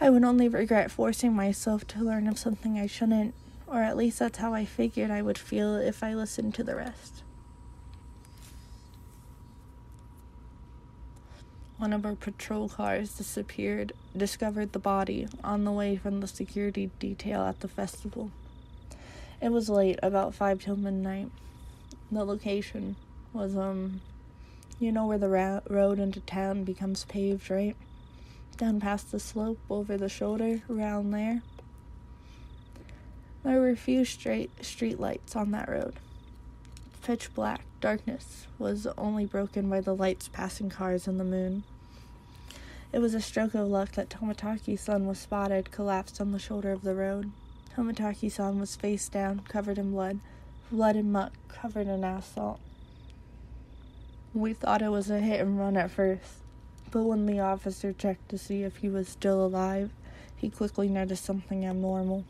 I 0.00 0.10
would 0.10 0.24
only 0.24 0.48
regret 0.48 0.90
forcing 0.90 1.32
myself 1.32 1.86
to 1.86 2.02
learn 2.02 2.26
of 2.26 2.40
something 2.40 2.76
I 2.76 2.88
shouldn't, 2.88 3.34
or 3.68 3.82
at 3.82 3.96
least 3.96 4.18
that's 4.18 4.38
how 4.38 4.52
I 4.52 4.64
figured 4.64 5.12
I 5.12 5.22
would 5.22 5.38
feel 5.38 5.76
if 5.76 6.02
I 6.02 6.12
listened 6.12 6.56
to 6.56 6.64
the 6.64 6.74
rest. 6.74 7.22
One 11.78 11.92
of 11.92 12.04
our 12.04 12.16
patrol 12.16 12.68
cars 12.68 13.14
disappeared, 13.14 13.92
discovered 14.16 14.72
the 14.72 14.80
body 14.80 15.28
on 15.44 15.62
the 15.62 15.70
way 15.70 15.94
from 15.94 16.20
the 16.20 16.26
security 16.26 16.90
detail 16.98 17.42
at 17.42 17.60
the 17.60 17.68
festival. 17.68 18.32
It 19.40 19.52
was 19.52 19.68
late, 19.68 20.00
about 20.02 20.34
5 20.34 20.62
till 20.62 20.74
midnight. 20.74 21.30
The 22.12 22.24
location 22.24 22.96
was, 23.32 23.56
um, 23.56 24.02
you 24.78 24.92
know 24.92 25.06
where 25.06 25.16
the 25.16 25.30
ra- 25.30 25.60
road 25.70 25.98
into 25.98 26.20
town 26.20 26.62
becomes 26.62 27.06
paved, 27.06 27.50
right? 27.50 27.74
Down 28.58 28.80
past 28.80 29.10
the 29.10 29.18
slope, 29.18 29.58
over 29.70 29.96
the 29.96 30.10
shoulder, 30.10 30.60
around 30.68 31.12
there. 31.12 31.40
There 33.42 33.58
were 33.58 33.70
a 33.70 33.76
few 33.76 34.04
straight 34.04 34.50
street 34.62 35.00
lights 35.00 35.34
on 35.34 35.52
that 35.52 35.70
road. 35.70 35.94
Pitch 37.02 37.32
black 37.34 37.62
darkness 37.80 38.46
was 38.58 38.86
only 38.98 39.24
broken 39.24 39.70
by 39.70 39.80
the 39.80 39.96
lights 39.96 40.28
passing 40.28 40.68
cars 40.68 41.08
and 41.08 41.18
the 41.18 41.24
moon. 41.24 41.64
It 42.92 42.98
was 42.98 43.14
a 43.14 43.22
stroke 43.22 43.54
of 43.54 43.68
luck 43.68 43.92
that 43.92 44.10
Tomitake-san 44.10 45.06
was 45.06 45.18
spotted 45.18 45.70
collapsed 45.70 46.20
on 46.20 46.32
the 46.32 46.38
shoulder 46.38 46.72
of 46.72 46.82
the 46.82 46.94
road. 46.94 47.32
Tomitake-san 47.74 48.60
was 48.60 48.76
face 48.76 49.08
down, 49.08 49.40
covered 49.48 49.78
in 49.78 49.92
blood, 49.92 50.20
blood 50.72 50.96
and 50.96 51.12
muck 51.12 51.32
covered 51.48 51.86
in 51.86 52.02
asphalt. 52.02 52.58
We 54.32 54.54
thought 54.54 54.80
it 54.80 54.88
was 54.88 55.10
a 55.10 55.18
hit 55.20 55.40
and 55.40 55.58
run 55.58 55.76
at 55.76 55.90
first, 55.90 56.38
but 56.90 57.02
when 57.02 57.26
the 57.26 57.40
officer 57.40 57.92
checked 57.92 58.30
to 58.30 58.38
see 58.38 58.62
if 58.62 58.76
he 58.76 58.88
was 58.88 59.06
still 59.06 59.44
alive, 59.44 59.90
he 60.34 60.48
quickly 60.48 60.88
noticed 60.88 61.26
something 61.26 61.66
abnormal 61.66 62.24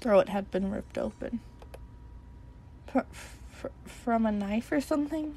throat 0.00 0.28
had 0.28 0.50
been 0.52 0.70
ripped 0.70 0.96
open. 0.96 1.40
from 3.84 4.24
a 4.24 4.30
knife 4.30 4.70
or 4.70 4.80
something? 4.80 5.36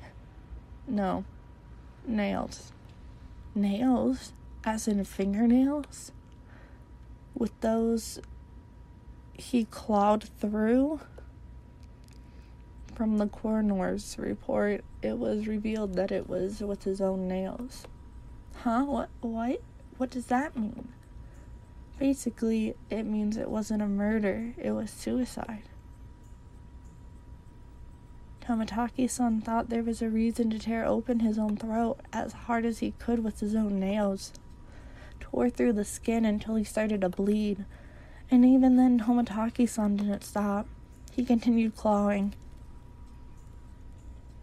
No. 0.88 1.26
Nails. 2.06 2.72
Nails? 3.56 4.34
As 4.64 4.88
in 4.88 5.04
fingernails? 5.04 6.12
With 7.34 7.60
those 7.62 8.20
he 9.38 9.66
clawed 9.66 10.24
through? 10.40 11.00
From 12.96 13.18
the 13.18 13.28
coroner's 13.28 14.18
report, 14.18 14.84
it 15.02 15.18
was 15.18 15.48
revealed 15.48 15.94
that 15.94 16.12
it 16.12 16.28
was 16.28 16.62
with 16.62 16.84
his 16.84 17.00
own 17.00 17.28
nails. 17.28 17.86
Huh? 18.56 18.84
What? 18.84 19.10
What? 19.22 19.62
What 19.98 20.10
does 20.10 20.26
that 20.28 20.58
mean? 20.58 20.90
Basically, 22.00 22.76
it 22.90 23.04
means 23.04 23.38
it 23.38 23.50
wasn't 23.50 23.82
a 23.82 23.88
murder, 23.88 24.54
it 24.58 24.72
was 24.72 24.90
suicide. 24.92 25.64
Tomitake 28.42 29.10
san 29.10 29.42
thought 29.42 29.70
there 29.70 29.84
was 29.84 30.02
a 30.02 30.10
reason 30.10 30.50
to 30.52 30.60
tear 30.60 30.86
open 30.86 31.20
his 31.20 31.38
own 31.38 31.58
throat 31.58 32.00
as 32.14 32.34
hard 32.34 32.66
as 32.66 32.80
he 32.80 32.92
could 32.92 33.24
with 33.24 33.40
his 33.42 33.56
own 33.56 33.80
nails. 33.80 34.32
Tore 35.20 35.50
through 35.50 35.74
the 35.74 35.84
skin 35.84 36.24
until 36.24 36.56
he 36.56 36.64
started 36.64 37.02
to 37.02 37.10
bleed. 37.10 37.66
And 38.30 38.46
even 38.46 38.76
then, 38.76 39.00
Tomitake 39.00 39.70
san 39.70 39.96
didn't 39.96 40.24
stop. 40.24 40.68
He 41.14 41.24
continued 41.24 41.76
clawing. 41.76 42.34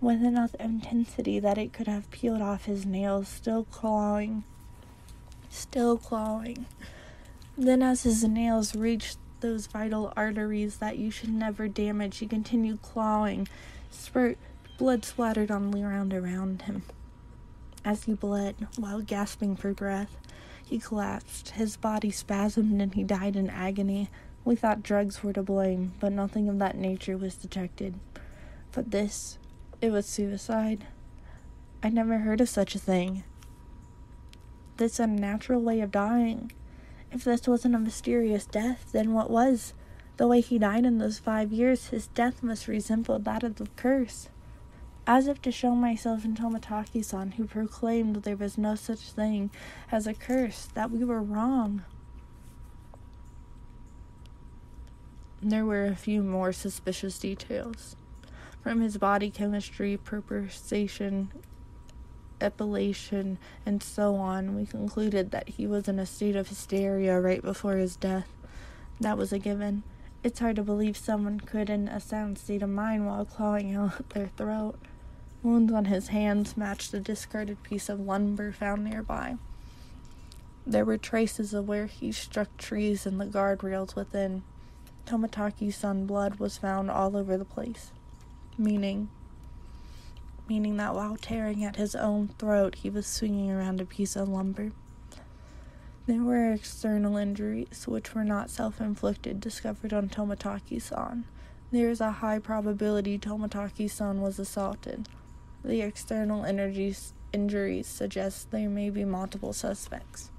With 0.00 0.22
enough 0.22 0.54
intensity 0.56 1.38
that 1.38 1.58
it 1.58 1.72
could 1.72 1.86
have 1.86 2.10
peeled 2.10 2.42
off 2.42 2.64
his 2.64 2.86
nails, 2.86 3.28
still 3.28 3.64
clawing. 3.64 4.44
Still 5.50 5.98
clawing. 5.98 6.66
Then, 7.56 7.82
as 7.82 8.02
his 8.02 8.24
nails 8.24 8.74
reached 8.74 9.18
those 9.40 9.66
vital 9.66 10.12
arteries 10.16 10.78
that 10.78 10.98
you 10.98 11.10
should 11.10 11.30
never 11.32 11.68
damage, 11.68 12.18
he 12.18 12.26
continued 12.26 12.80
clawing. 12.82 13.46
Spurt 13.90 14.38
blood 14.78 15.04
splattered 15.04 15.50
on 15.50 15.70
the 15.70 15.80
ground 15.80 16.12
around 16.12 16.62
him. 16.62 16.82
As 17.84 18.04
he 18.04 18.14
bled, 18.14 18.56
while 18.78 19.02
gasping 19.02 19.56
for 19.56 19.74
breath, 19.74 20.16
he 20.66 20.78
collapsed. 20.78 21.50
His 21.50 21.76
body 21.76 22.10
spasmed 22.10 22.80
and 22.80 22.94
he 22.94 23.04
died 23.04 23.36
in 23.36 23.50
agony. 23.50 24.10
We 24.44 24.56
thought 24.56 24.82
drugs 24.82 25.22
were 25.22 25.32
to 25.32 25.42
blame, 25.42 25.92
but 26.00 26.12
nothing 26.12 26.48
of 26.48 26.58
that 26.58 26.76
nature 26.76 27.16
was 27.16 27.34
detected. 27.36 27.94
But 28.72 28.90
this, 28.90 29.38
it 29.80 29.90
was 29.90 30.06
suicide. 30.06 30.86
I 31.82 31.90
never 31.90 32.18
heard 32.18 32.40
of 32.40 32.48
such 32.48 32.74
a 32.74 32.78
thing. 32.78 33.24
This 34.76 34.98
unnatural 34.98 35.60
way 35.60 35.80
of 35.80 35.90
dying. 35.90 36.50
If 37.12 37.24
this 37.24 37.46
wasn't 37.46 37.76
a 37.76 37.78
mysterious 37.78 38.46
death, 38.46 38.90
then 38.92 39.12
what 39.12 39.30
was? 39.30 39.74
The 40.16 40.26
way 40.26 40.40
he 40.40 40.58
died 40.58 40.84
in 40.84 40.98
those 40.98 41.18
five 41.18 41.52
years, 41.52 41.88
his 41.88 42.08
death 42.08 42.42
must 42.42 42.68
resemble 42.68 43.18
that 43.18 43.42
of 43.44 43.56
the 43.56 43.68
curse. 43.76 44.28
As 45.06 45.26
if 45.26 45.42
to 45.42 45.52
show 45.52 45.74
myself 45.74 46.24
and 46.24 46.34
Tomitake 46.34 47.04
san, 47.04 47.32
who 47.32 47.44
proclaimed 47.44 48.16
there 48.16 48.36
was 48.36 48.56
no 48.56 48.74
such 48.74 49.00
thing 49.12 49.50
as 49.92 50.06
a 50.06 50.14
curse, 50.14 50.68
that 50.72 50.90
we 50.90 51.04
were 51.04 51.22
wrong. 51.22 51.84
There 55.42 55.66
were 55.66 55.84
a 55.84 55.94
few 55.94 56.22
more 56.22 56.54
suspicious 56.54 57.18
details. 57.18 57.96
From 58.62 58.80
his 58.80 58.96
body 58.96 59.30
chemistry, 59.30 59.98
perspiration, 59.98 61.30
epilation, 62.40 63.36
and 63.66 63.82
so 63.82 64.16
on, 64.16 64.56
we 64.56 64.64
concluded 64.64 65.32
that 65.32 65.50
he 65.50 65.66
was 65.66 65.86
in 65.86 65.98
a 65.98 66.06
state 66.06 66.34
of 66.34 66.48
hysteria 66.48 67.20
right 67.20 67.42
before 67.42 67.76
his 67.76 67.94
death. 67.96 68.28
That 69.00 69.18
was 69.18 69.34
a 69.34 69.38
given. 69.38 69.82
It's 70.22 70.40
hard 70.40 70.56
to 70.56 70.62
believe 70.62 70.96
someone 70.96 71.40
could, 71.40 71.68
in 71.68 71.88
a 71.88 72.00
sound 72.00 72.38
state 72.38 72.62
of 72.62 72.70
mind, 72.70 73.06
while 73.06 73.26
clawing 73.26 73.74
out 73.74 74.08
their 74.08 74.28
throat. 74.28 74.78
Wounds 75.44 75.74
on 75.74 75.84
his 75.84 76.08
hands 76.08 76.56
matched 76.56 76.94
a 76.94 77.00
discarded 77.00 77.62
piece 77.62 77.90
of 77.90 78.00
lumber 78.00 78.50
found 78.50 78.82
nearby. 78.82 79.36
There 80.66 80.86
were 80.86 80.96
traces 80.96 81.52
of 81.52 81.68
where 81.68 81.84
he 81.84 82.12
struck 82.12 82.56
trees 82.56 83.04
and 83.04 83.20
the 83.20 83.26
guardrails 83.26 83.94
within. 83.94 84.42
Tomitake's 85.04 85.76
son 85.76 86.06
blood 86.06 86.36
was 86.36 86.56
found 86.56 86.90
all 86.90 87.14
over 87.14 87.36
the 87.36 87.44
place, 87.44 87.92
meaning 88.56 89.10
meaning 90.48 90.78
that 90.78 90.94
while 90.94 91.16
tearing 91.18 91.62
at 91.62 91.76
his 91.76 91.94
own 91.94 92.28
throat, 92.38 92.76
he 92.76 92.88
was 92.88 93.06
swinging 93.06 93.50
around 93.50 93.82
a 93.82 93.84
piece 93.84 94.16
of 94.16 94.28
lumber. 94.30 94.72
There 96.06 96.22
were 96.22 96.52
external 96.52 97.18
injuries, 97.18 97.86
which 97.86 98.14
were 98.14 98.24
not 98.24 98.48
self 98.48 98.80
inflicted, 98.80 99.40
discovered 99.40 99.92
on 99.92 100.08
Tomitake 100.08 100.80
san. 100.80 101.24
There 101.70 101.90
is 101.90 102.00
a 102.00 102.12
high 102.12 102.38
probability 102.38 103.18
Tomitake 103.18 103.90
san 103.90 104.22
was 104.22 104.38
assaulted. 104.38 105.06
The 105.64 105.80
external 105.80 106.44
injuries 106.44 107.86
suggest 107.86 108.50
there 108.50 108.68
may 108.68 108.90
be 108.90 109.04
multiple 109.04 109.54
suspects. 109.54 110.30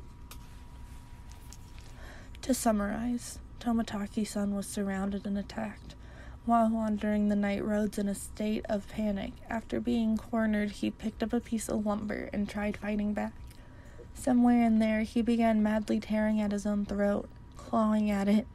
To 2.43 2.53
summarize, 2.53 3.39
Tomitake 3.59 4.27
san 4.27 4.53
was 4.53 4.67
surrounded 4.67 5.25
and 5.25 5.37
attacked. 5.37 5.95
While 6.45 6.69
wandering 6.69 7.29
the 7.29 7.35
night 7.35 7.65
roads 7.65 7.97
in 7.97 8.07
a 8.07 8.13
state 8.13 8.63
of 8.69 8.87
panic, 8.87 9.33
after 9.49 9.79
being 9.79 10.15
cornered, 10.15 10.69
he 10.69 10.91
picked 10.91 11.23
up 11.23 11.33
a 11.33 11.39
piece 11.39 11.67
of 11.69 11.87
lumber 11.87 12.29
and 12.31 12.47
tried 12.47 12.77
fighting 12.77 13.13
back. 13.13 13.33
Somewhere 14.13 14.63
in 14.63 14.77
there, 14.77 15.01
he 15.01 15.23
began 15.23 15.63
madly 15.63 15.99
tearing 15.99 16.39
at 16.39 16.51
his 16.51 16.67
own 16.67 16.85
throat, 16.85 17.27
clawing 17.57 18.11
at 18.11 18.27
it. 18.27 18.45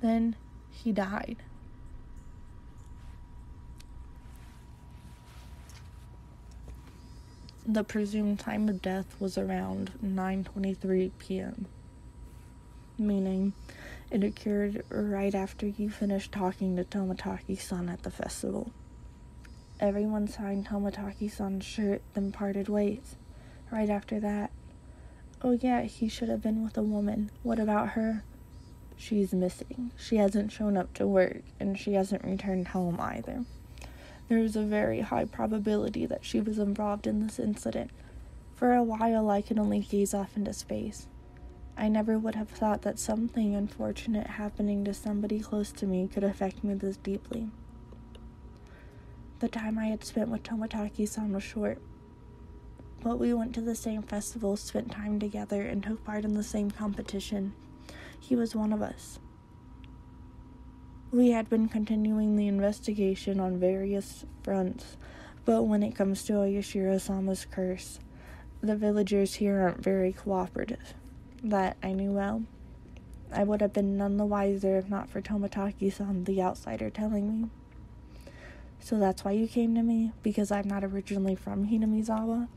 Then 0.00 0.36
he 0.70 0.90
died. 0.90 1.36
The 7.68 7.82
presumed 7.82 8.38
time 8.38 8.68
of 8.68 8.80
death 8.80 9.16
was 9.18 9.36
around 9.36 9.90
9:23 10.00 11.10
p.m. 11.18 11.66
Meaning 12.96 13.54
it 14.08 14.22
occurred 14.22 14.84
right 14.88 15.34
after 15.34 15.66
you 15.66 15.90
finished 15.90 16.30
talking 16.30 16.76
to 16.76 16.84
Tomitake-san 16.84 17.88
at 17.88 18.04
the 18.04 18.10
festival. 18.12 18.70
Everyone 19.80 20.28
signed 20.28 20.68
Tomitake-san's 20.68 21.64
shirt, 21.64 22.02
then 22.14 22.30
parted 22.30 22.68
ways. 22.68 23.16
Right 23.72 23.90
after 23.90 24.20
that, 24.20 24.52
oh 25.42 25.58
yeah, 25.60 25.82
he 25.82 26.08
should 26.08 26.28
have 26.28 26.42
been 26.42 26.62
with 26.62 26.78
a 26.78 26.82
woman. 26.82 27.32
What 27.42 27.58
about 27.58 27.90
her? 27.90 28.22
She's 28.96 29.32
missing. 29.32 29.90
She 29.98 30.18
hasn't 30.18 30.52
shown 30.52 30.76
up 30.76 30.94
to 30.94 31.06
work, 31.08 31.42
and 31.58 31.76
she 31.76 31.94
hasn't 31.94 32.22
returned 32.22 32.68
home 32.68 33.00
either. 33.00 33.44
There 34.28 34.38
is 34.38 34.56
a 34.56 34.62
very 34.62 35.00
high 35.00 35.24
probability 35.24 36.04
that 36.06 36.24
she 36.24 36.40
was 36.40 36.58
involved 36.58 37.06
in 37.06 37.20
this 37.20 37.38
incident. 37.38 37.90
For 38.54 38.74
a 38.74 38.82
while, 38.82 39.30
I 39.30 39.42
could 39.42 39.58
only 39.58 39.80
gaze 39.80 40.14
off 40.14 40.36
into 40.36 40.52
space. 40.52 41.06
I 41.76 41.88
never 41.88 42.18
would 42.18 42.34
have 42.34 42.48
thought 42.48 42.82
that 42.82 42.98
something 42.98 43.54
unfortunate 43.54 44.26
happening 44.26 44.84
to 44.84 44.94
somebody 44.94 45.40
close 45.40 45.70
to 45.72 45.86
me 45.86 46.08
could 46.08 46.24
affect 46.24 46.64
me 46.64 46.74
this 46.74 46.96
deeply. 46.96 47.50
The 49.38 49.48
time 49.48 49.78
I 49.78 49.86
had 49.86 50.02
spent 50.02 50.30
with 50.30 50.42
Tomitake 50.42 51.06
san 51.06 51.32
was 51.32 51.42
short, 51.42 51.80
but 53.02 53.18
we 53.18 53.34
went 53.34 53.54
to 53.54 53.60
the 53.60 53.74
same 53.74 54.02
festival, 54.02 54.56
spent 54.56 54.90
time 54.90 55.20
together, 55.20 55.62
and 55.62 55.82
took 55.82 56.02
part 56.02 56.24
in 56.24 56.34
the 56.34 56.42
same 56.42 56.70
competition. 56.70 57.52
He 58.18 58.34
was 58.34 58.56
one 58.56 58.72
of 58.72 58.80
us. 58.80 59.20
We 61.12 61.30
had 61.30 61.48
been 61.48 61.68
continuing 61.68 62.36
the 62.36 62.48
investigation 62.48 63.38
on 63.38 63.60
various 63.60 64.24
fronts, 64.42 64.96
but 65.44 65.62
when 65.62 65.84
it 65.84 65.94
comes 65.94 66.24
to 66.24 66.32
Oyashiro 66.32 67.00
Sama's 67.00 67.46
curse, 67.48 68.00
the 68.60 68.74
villagers 68.74 69.34
here 69.34 69.60
aren't 69.60 69.84
very 69.84 70.12
cooperative 70.12 70.94
that 71.44 71.76
I 71.80 71.92
knew 71.92 72.10
well. 72.10 72.42
I 73.32 73.44
would 73.44 73.60
have 73.60 73.72
been 73.72 73.96
none 73.96 74.16
the 74.16 74.24
wiser 74.24 74.76
if 74.76 74.88
not 74.88 75.08
for 75.08 75.20
Tomitake 75.20 75.92
san, 75.92 76.24
the 76.24 76.42
outsider, 76.42 76.90
telling 76.90 77.42
me. 77.42 77.48
So 78.80 78.98
that's 78.98 79.24
why 79.24 79.32
you 79.32 79.46
came 79.46 79.76
to 79.76 79.82
me? 79.82 80.12
Because 80.24 80.50
I'm 80.50 80.66
not 80.66 80.82
originally 80.82 81.36
from 81.36 81.68
Hinamizawa? 81.68 82.48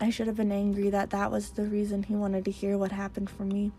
I 0.00 0.10
should 0.10 0.28
have 0.28 0.36
been 0.36 0.52
angry 0.52 0.88
that 0.90 1.10
that 1.10 1.32
was 1.32 1.50
the 1.50 1.64
reason 1.64 2.04
he 2.04 2.14
wanted 2.14 2.44
to 2.44 2.50
hear 2.50 2.78
what 2.78 2.92
happened 2.92 3.28
for 3.28 3.44
me. 3.44 3.72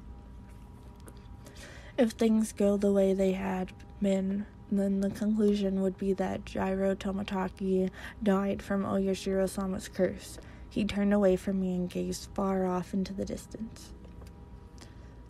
If 2.02 2.14
things 2.14 2.52
go 2.52 2.78
the 2.78 2.92
way 2.92 3.14
they 3.14 3.34
had 3.34 3.74
been, 4.02 4.48
then 4.72 5.02
the 5.02 5.12
conclusion 5.12 5.84
would 5.84 6.00
be 6.00 6.14
that 6.14 6.46
Jiro 6.46 6.96
Tomitake 6.96 7.92
died 8.24 8.64
from 8.64 8.86
Oyashiro 8.86 9.48
Sama's 9.48 9.88
curse. 9.88 10.40
He 10.68 10.84
turned 10.84 11.14
away 11.14 11.36
from 11.36 11.62
me 11.62 11.76
and 11.76 11.88
gazed 11.88 12.30
far 12.34 12.66
off 12.66 12.96
into 12.96 13.14
the 13.14 13.24
distance. 13.24 13.94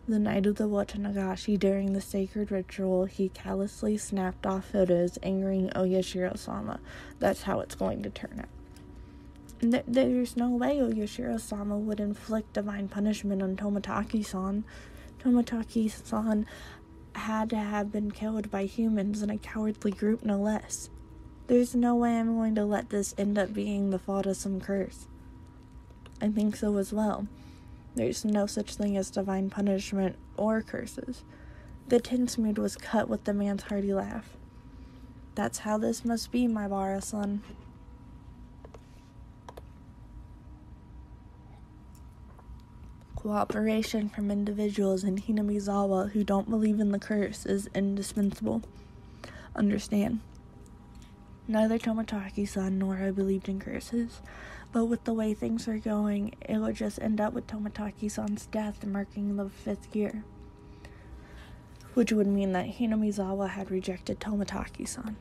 The 0.08 0.18
night 0.18 0.46
of 0.46 0.56
the 0.56 0.64
Watanagashi, 0.64 1.58
during 1.58 1.92
the 1.92 2.00
sacred 2.00 2.50
ritual, 2.50 3.04
he 3.04 3.28
callously 3.28 3.98
snapped 3.98 4.46
off 4.46 4.70
photos 4.70 5.18
angering 5.22 5.68
Oyashiro 5.76 6.38
sama. 6.38 6.80
That's 7.18 7.42
how 7.42 7.60
it's 7.60 7.74
going 7.74 8.02
to 8.02 8.08
turn 8.08 8.46
out. 8.46 9.82
there's 9.86 10.38
no 10.38 10.48
way 10.48 10.78
Oyashiro 10.78 11.38
sama 11.38 11.76
would 11.76 12.00
inflict 12.00 12.54
divine 12.54 12.88
punishment 12.88 13.42
on 13.42 13.56
Tomitake 13.56 14.24
Tomitake 15.22 15.90
san 15.90 16.46
had 17.14 17.50
to 17.50 17.56
have 17.56 17.92
been 17.92 18.10
killed 18.10 18.50
by 18.50 18.64
humans 18.64 19.22
in 19.22 19.30
a 19.30 19.38
cowardly 19.38 19.92
group, 19.92 20.24
no 20.24 20.36
less. 20.36 20.90
There's 21.46 21.74
no 21.74 21.94
way 21.94 22.18
I'm 22.18 22.34
going 22.34 22.54
to 22.56 22.64
let 22.64 22.90
this 22.90 23.14
end 23.16 23.38
up 23.38 23.52
being 23.52 23.90
the 23.90 23.98
fault 23.98 24.26
of 24.26 24.36
some 24.36 24.60
curse. 24.60 25.06
I 26.20 26.28
think 26.28 26.56
so 26.56 26.76
as 26.76 26.92
well. 26.92 27.26
There's 27.94 28.24
no 28.24 28.46
such 28.46 28.74
thing 28.74 28.96
as 28.96 29.10
divine 29.10 29.50
punishment 29.50 30.16
or 30.36 30.62
curses. 30.62 31.24
The 31.88 32.00
tense 32.00 32.38
mood 32.38 32.58
was 32.58 32.76
cut 32.76 33.08
with 33.08 33.24
the 33.24 33.34
man's 33.34 33.64
hearty 33.64 33.92
laugh. 33.92 34.30
That's 35.34 35.58
how 35.58 35.78
this 35.78 36.04
must 36.04 36.32
be, 36.32 36.48
Maebara-san. 36.48 37.42
Cooperation 43.22 44.08
from 44.08 44.32
individuals 44.32 45.04
in 45.04 45.16
Hinamizawa 45.16 46.10
who 46.10 46.24
don't 46.24 46.50
believe 46.50 46.80
in 46.80 46.90
the 46.90 46.98
curse 46.98 47.46
is 47.46 47.68
indispensable. 47.72 48.62
Understand. 49.54 50.18
Neither 51.46 51.78
Tomitake 51.78 52.48
san 52.48 52.80
nor 52.80 52.96
I 52.96 53.12
believed 53.12 53.48
in 53.48 53.60
curses. 53.60 54.22
But 54.72 54.86
with 54.86 55.04
the 55.04 55.14
way 55.14 55.34
things 55.34 55.68
are 55.68 55.78
going, 55.78 56.34
it 56.40 56.58
would 56.58 56.74
just 56.74 57.00
end 57.00 57.20
up 57.20 57.32
with 57.32 57.46
Tomitake 57.46 58.10
san's 58.10 58.46
death 58.46 58.84
marking 58.84 59.36
the 59.36 59.48
fifth 59.50 59.94
year. 59.94 60.24
Which 61.94 62.10
would 62.10 62.26
mean 62.26 62.50
that 62.54 62.78
Hinamizawa 62.78 63.50
had 63.50 63.70
rejected 63.70 64.18
Tomitake 64.18 64.88
san. 64.88 65.14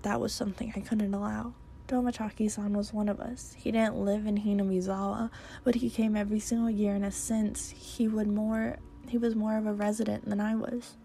That 0.00 0.22
was 0.22 0.32
something 0.32 0.72
I 0.74 0.80
couldn't 0.80 1.12
allow. 1.12 1.52
Tomitake 1.92 2.50
san 2.50 2.72
was 2.72 2.94
one 2.94 3.08
of 3.10 3.20
us. 3.20 3.54
He 3.58 3.70
didn't 3.70 3.96
live 3.96 4.26
in 4.26 4.38
Hinamizawa, 4.38 5.30
but 5.62 5.74
he 5.74 5.90
came 5.90 6.16
every 6.16 6.40
single 6.40 6.70
year 6.70 6.94
in 6.94 7.04
a 7.04 7.12
sense 7.12 7.70
he 7.70 8.08
would 8.08 8.28
more 8.28 8.78
he 9.08 9.18
was 9.18 9.36
more 9.36 9.58
of 9.58 9.66
a 9.66 9.74
resident 9.74 10.26
than 10.26 10.40
I 10.40 10.54
was. 10.54 10.96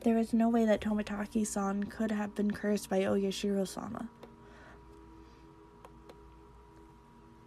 There 0.00 0.16
was 0.16 0.32
no 0.32 0.48
way 0.48 0.64
that 0.64 0.80
Tomitake 0.80 1.46
san 1.46 1.84
could 1.84 2.10
have 2.10 2.34
been 2.34 2.50
cursed 2.50 2.88
by 2.88 3.00
Oyashiro 3.00 3.68
sama. 3.68 4.08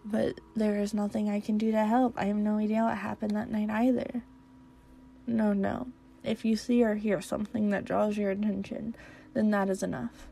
but 0.06 0.40
there 0.56 0.80
is 0.80 0.94
nothing 0.94 1.30
I 1.30 1.40
can 1.40 1.58
do 1.58 1.72
to 1.72 1.84
help. 1.84 2.14
I 2.16 2.26
have 2.26 2.38
no 2.38 2.58
idea 2.58 2.84
what 2.84 2.98
happened 3.00 3.36
that 3.36 3.50
night 3.50 3.72
either. 3.72 4.24
No, 5.26 5.52
no. 5.52 5.88
If 6.24 6.46
you 6.46 6.56
see 6.56 6.84
or 6.84 6.96
hear 6.96 7.22
something 7.22 7.72
that 7.72 7.86
draws 7.86 8.16
your 8.16 8.30
attention, 8.30 8.96
then 9.34 9.50
that 9.50 9.70
is 9.70 9.82
enough. 9.82 10.28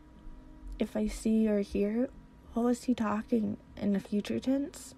If 0.77 0.95
I 0.95 1.07
see 1.07 1.47
or 1.47 1.61
hear, 1.61 2.09
what 2.53 2.63
was 2.63 2.83
he 2.83 2.93
talking 2.93 3.57
in 3.77 3.93
the 3.93 3.99
future 3.99 4.39
tense? 4.39 4.93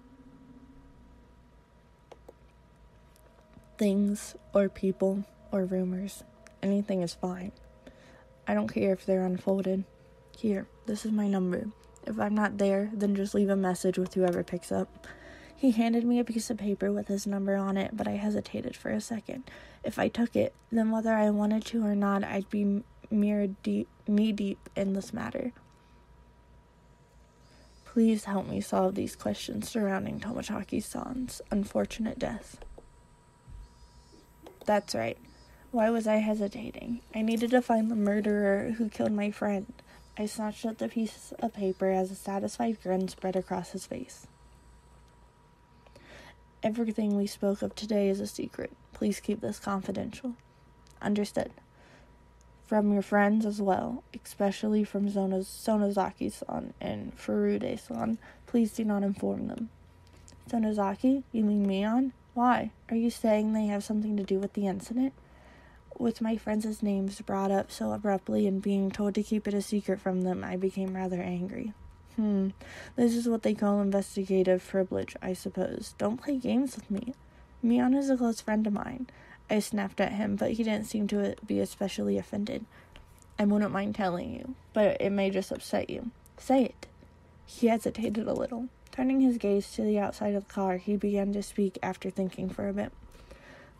Things 3.78 4.36
or 4.54 4.68
people 4.68 5.24
or 5.50 5.64
rumors. 5.64 6.22
Anything 6.62 7.02
is 7.02 7.14
fine. 7.14 7.52
I 8.46 8.54
don't 8.54 8.72
care 8.72 8.92
if 8.92 9.04
they're 9.04 9.24
unfolded. 9.24 9.84
Here, 10.36 10.66
this 10.86 11.04
is 11.04 11.12
my 11.12 11.28
number. 11.28 11.66
If 12.06 12.20
I'm 12.20 12.34
not 12.34 12.58
there, 12.58 12.90
then 12.92 13.16
just 13.16 13.34
leave 13.34 13.48
a 13.48 13.56
message 13.56 13.98
with 13.98 14.14
whoever 14.14 14.44
picks 14.44 14.70
up. 14.70 15.06
He 15.56 15.70
handed 15.70 16.04
me 16.04 16.18
a 16.18 16.24
piece 16.24 16.50
of 16.50 16.58
paper 16.58 16.92
with 16.92 17.08
his 17.08 17.26
number 17.26 17.56
on 17.56 17.78
it, 17.78 17.96
but 17.96 18.06
I 18.06 18.12
hesitated 18.12 18.76
for 18.76 18.90
a 18.90 19.00
second. 19.00 19.44
If 19.82 19.98
I 19.98 20.08
took 20.08 20.36
it, 20.36 20.54
then 20.70 20.90
whether 20.90 21.14
I 21.14 21.30
wanted 21.30 21.64
to 21.66 21.84
or 21.84 21.94
not, 21.94 22.22
I'd 22.22 22.50
be 22.50 22.82
mere 23.10 23.46
deep, 23.46 23.88
knee 24.06 24.32
deep 24.32 24.68
in 24.76 24.92
this 24.92 25.14
matter. 25.14 25.52
Please 27.96 28.24
help 28.24 28.46
me 28.46 28.60
solve 28.60 28.94
these 28.94 29.16
questions 29.16 29.70
surrounding 29.70 30.20
Tomitake 30.20 30.82
san's 30.82 31.40
unfortunate 31.50 32.18
death. 32.18 32.58
That's 34.66 34.94
right. 34.94 35.16
Why 35.70 35.88
was 35.88 36.06
I 36.06 36.16
hesitating? 36.16 37.00
I 37.14 37.22
needed 37.22 37.52
to 37.52 37.62
find 37.62 37.90
the 37.90 37.96
murderer 37.96 38.72
who 38.72 38.90
killed 38.90 39.12
my 39.12 39.30
friend. 39.30 39.72
I 40.18 40.26
snatched 40.26 40.66
at 40.66 40.76
the 40.76 40.88
piece 40.88 41.32
of 41.38 41.54
paper 41.54 41.90
as 41.90 42.10
a 42.10 42.14
satisfied 42.14 42.82
grin 42.82 43.08
spread 43.08 43.34
across 43.34 43.70
his 43.70 43.86
face. 43.86 44.26
Everything 46.62 47.16
we 47.16 47.26
spoke 47.26 47.62
of 47.62 47.74
today 47.74 48.10
is 48.10 48.20
a 48.20 48.26
secret. 48.26 48.72
Please 48.92 49.20
keep 49.20 49.40
this 49.40 49.58
confidential. 49.58 50.34
Understood. 51.00 51.50
From 52.66 52.92
your 52.92 53.02
friends 53.02 53.46
as 53.46 53.62
well, 53.62 54.02
especially 54.24 54.82
from 54.82 55.08
Zona's 55.08 55.46
Sonozaki-san 55.46 56.74
and 56.80 57.16
Furude-san, 57.16 58.18
please 58.46 58.72
do 58.72 58.84
not 58.84 59.04
inform 59.04 59.46
them. 59.46 59.70
Sonozaki? 60.50 61.22
You 61.30 61.44
mean 61.44 61.64
Mion? 61.64 62.10
Why? 62.34 62.72
Are 62.90 62.96
you 62.96 63.10
saying 63.10 63.52
they 63.52 63.66
have 63.66 63.84
something 63.84 64.16
to 64.16 64.24
do 64.24 64.40
with 64.40 64.54
the 64.54 64.66
incident? 64.66 65.12
With 65.96 66.20
my 66.20 66.36
friends' 66.36 66.82
names 66.82 67.20
brought 67.20 67.52
up 67.52 67.70
so 67.70 67.92
abruptly 67.92 68.48
and 68.48 68.60
being 68.60 68.90
told 68.90 69.14
to 69.14 69.22
keep 69.22 69.46
it 69.46 69.54
a 69.54 69.62
secret 69.62 70.00
from 70.00 70.22
them, 70.22 70.42
I 70.42 70.56
became 70.56 70.96
rather 70.96 71.22
angry. 71.22 71.72
Hmm, 72.16 72.48
this 72.96 73.14
is 73.14 73.28
what 73.28 73.42
they 73.42 73.54
call 73.54 73.80
investigative 73.80 74.66
privilege, 74.66 75.14
I 75.22 75.34
suppose. 75.34 75.94
Don't 75.98 76.20
play 76.20 76.36
games 76.38 76.74
with 76.74 76.90
me. 76.90 77.14
Mion 77.64 77.96
is 77.96 78.10
a 78.10 78.16
close 78.16 78.40
friend 78.40 78.66
of 78.66 78.72
mine. 78.72 79.06
I 79.48 79.60
snapped 79.60 80.00
at 80.00 80.12
him, 80.12 80.36
but 80.36 80.52
he 80.52 80.64
didn't 80.64 80.86
seem 80.86 81.06
to 81.08 81.36
be 81.46 81.60
especially 81.60 82.18
offended. 82.18 82.64
I 83.38 83.44
wouldn't 83.44 83.72
mind 83.72 83.94
telling 83.94 84.32
you, 84.32 84.54
but 84.72 85.00
it 85.00 85.10
may 85.10 85.30
just 85.30 85.52
upset 85.52 85.90
you. 85.90 86.10
Say 86.38 86.64
it. 86.64 86.86
He 87.44 87.68
hesitated 87.68 88.26
a 88.26 88.32
little. 88.32 88.68
Turning 88.90 89.20
his 89.20 89.38
gaze 89.38 89.70
to 89.72 89.82
the 89.82 89.98
outside 89.98 90.34
of 90.34 90.48
the 90.48 90.52
car, 90.52 90.78
he 90.78 90.96
began 90.96 91.32
to 91.34 91.42
speak 91.42 91.78
after 91.82 92.10
thinking 92.10 92.48
for 92.48 92.68
a 92.68 92.72
bit. 92.72 92.92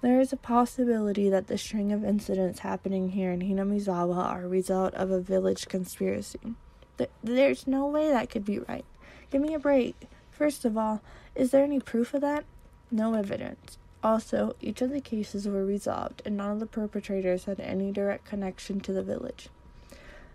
There 0.02 0.20
is 0.20 0.32
a 0.32 0.36
possibility 0.36 1.30
that 1.30 1.46
the 1.46 1.56
string 1.56 1.90
of 1.90 2.04
incidents 2.04 2.60
happening 2.60 3.10
here 3.10 3.32
in 3.32 3.40
Hinamizawa 3.40 4.16
are 4.16 4.44
a 4.44 4.48
result 4.48 4.94
of 4.94 5.10
a 5.10 5.20
village 5.20 5.68
conspiracy. 5.68 6.54
Th- 6.98 7.10
there's 7.24 7.66
no 7.66 7.86
way 7.86 8.10
that 8.10 8.30
could 8.30 8.44
be 8.44 8.58
right. 8.58 8.84
Give 9.30 9.40
me 9.40 9.54
a 9.54 9.58
break. 9.58 10.06
First 10.30 10.64
of 10.64 10.76
all, 10.76 11.00
is 11.34 11.50
there 11.50 11.64
any 11.64 11.80
proof 11.80 12.12
of 12.12 12.20
that? 12.20 12.44
No 12.90 13.14
evidence. 13.14 13.78
Also, 14.02 14.54
each 14.60 14.82
of 14.82 14.90
the 14.90 15.00
cases 15.00 15.48
were 15.48 15.64
resolved, 15.64 16.22
and 16.24 16.36
none 16.36 16.52
of 16.52 16.60
the 16.60 16.66
perpetrators 16.66 17.44
had 17.44 17.58
any 17.60 17.90
direct 17.90 18.24
connection 18.24 18.80
to 18.80 18.92
the 18.92 19.02
village. 19.02 19.48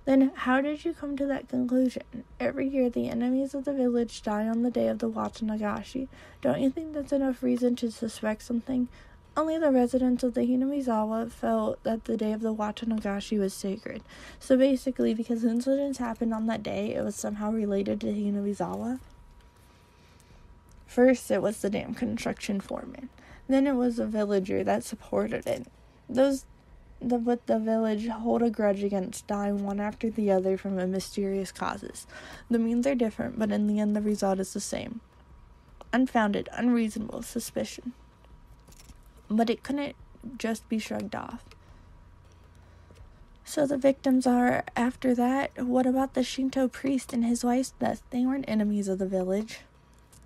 Then, 0.03 0.31
how 0.33 0.61
did 0.61 0.83
you 0.83 0.93
come 0.93 1.15
to 1.17 1.27
that 1.27 1.47
conclusion? 1.47 2.03
Every 2.39 2.67
year, 2.67 2.89
the 2.89 3.07
enemies 3.07 3.53
of 3.53 3.65
the 3.65 3.73
village 3.73 4.23
die 4.23 4.47
on 4.47 4.63
the 4.63 4.71
day 4.71 4.87
of 4.87 4.99
the 4.99 5.09
Watanagashi. 5.09 6.07
Don't 6.41 6.59
you 6.59 6.71
think 6.71 6.93
that's 6.93 7.13
enough 7.13 7.43
reason 7.43 7.75
to 7.77 7.91
suspect 7.91 8.41
something? 8.41 8.87
Only 9.37 9.57
the 9.57 9.71
residents 9.71 10.23
of 10.23 10.33
the 10.33 10.41
Hinamizawa 10.41 11.31
felt 11.31 11.81
that 11.83 12.05
the 12.05 12.17
day 12.17 12.33
of 12.33 12.41
the 12.41 12.53
Watanagashi 12.53 13.39
was 13.39 13.53
sacred. 13.53 14.01
So 14.39 14.57
basically, 14.57 15.13
because 15.13 15.45
incidents 15.45 15.99
happened 15.99 16.33
on 16.33 16.47
that 16.47 16.63
day, 16.63 16.95
it 16.95 17.03
was 17.03 17.15
somehow 17.15 17.51
related 17.51 18.01
to 18.01 18.07
Hinamizawa. 18.07 18.99
First, 20.85 21.31
it 21.31 21.41
was 21.41 21.61
the 21.61 21.69
damn 21.69 21.93
construction 21.93 22.59
foreman. 22.59 23.09
Then 23.51 23.67
it 23.67 23.75
was 23.75 23.99
a 23.99 24.05
villager 24.05 24.63
that 24.63 24.83
supported 24.83 25.45
it. 25.45 25.67
Those 26.09 26.45
the 26.99 27.17
but 27.17 27.47
the 27.47 27.57
village 27.57 28.07
hold 28.07 28.43
a 28.43 28.49
grudge 28.49 28.83
against 28.83 29.25
dying 29.25 29.63
one 29.63 29.79
after 29.79 30.09
the 30.09 30.31
other 30.31 30.55
from 30.57 30.75
mysterious 30.91 31.51
causes. 31.51 32.05
The 32.49 32.59
means 32.59 32.85
are 32.85 32.95
different, 32.95 33.39
but 33.39 33.51
in 33.51 33.67
the 33.67 33.79
end 33.79 33.95
the 33.95 34.01
result 34.01 34.39
is 34.39 34.53
the 34.53 34.59
same. 34.59 35.01
Unfounded, 35.91 36.47
unreasonable 36.53 37.23
suspicion 37.23 37.93
but 39.31 39.49
it 39.49 39.63
couldn't 39.63 39.95
just 40.37 40.67
be 40.69 40.77
shrugged 40.77 41.15
off. 41.15 41.43
So 43.43 43.65
the 43.65 43.77
victims 43.77 44.27
are, 44.27 44.63
after 44.75 45.15
that, 45.15 45.51
what 45.57 45.85
about 45.85 46.13
the 46.13 46.23
Shinto 46.23 46.67
priest 46.67 47.11
and 47.11 47.25
his 47.25 47.43
wife's 47.43 47.71
death? 47.79 48.01
They 48.11 48.25
weren't 48.25 48.45
enemies 48.47 48.87
of 48.87 48.99
the 48.99 49.07
village. 49.07 49.61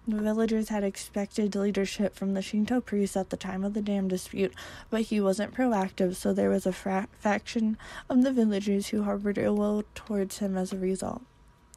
The 0.07 0.21
villagers 0.21 0.69
had 0.69 0.83
expected 0.83 1.55
leadership 1.55 2.15
from 2.15 2.35
the 2.35 2.41
Shinto 2.43 2.79
priest 2.79 3.17
at 3.17 3.31
the 3.31 3.37
time 3.37 3.63
of 3.63 3.73
the 3.73 3.81
dam 3.81 4.07
dispute, 4.07 4.53
but 4.91 5.01
he 5.01 5.19
wasn't 5.19 5.55
proactive, 5.55 6.15
so 6.15 6.31
there 6.31 6.51
was 6.51 6.67
a 6.67 6.73
fra- 6.73 7.07
faction 7.17 7.75
of 8.07 8.21
the 8.21 8.31
villagers 8.31 8.89
who 8.89 9.01
harbored 9.01 9.39
ill 9.39 9.55
will 9.55 9.83
towards 9.95 10.37
him 10.37 10.57
as 10.57 10.71
a 10.71 10.77
result. 10.77 11.23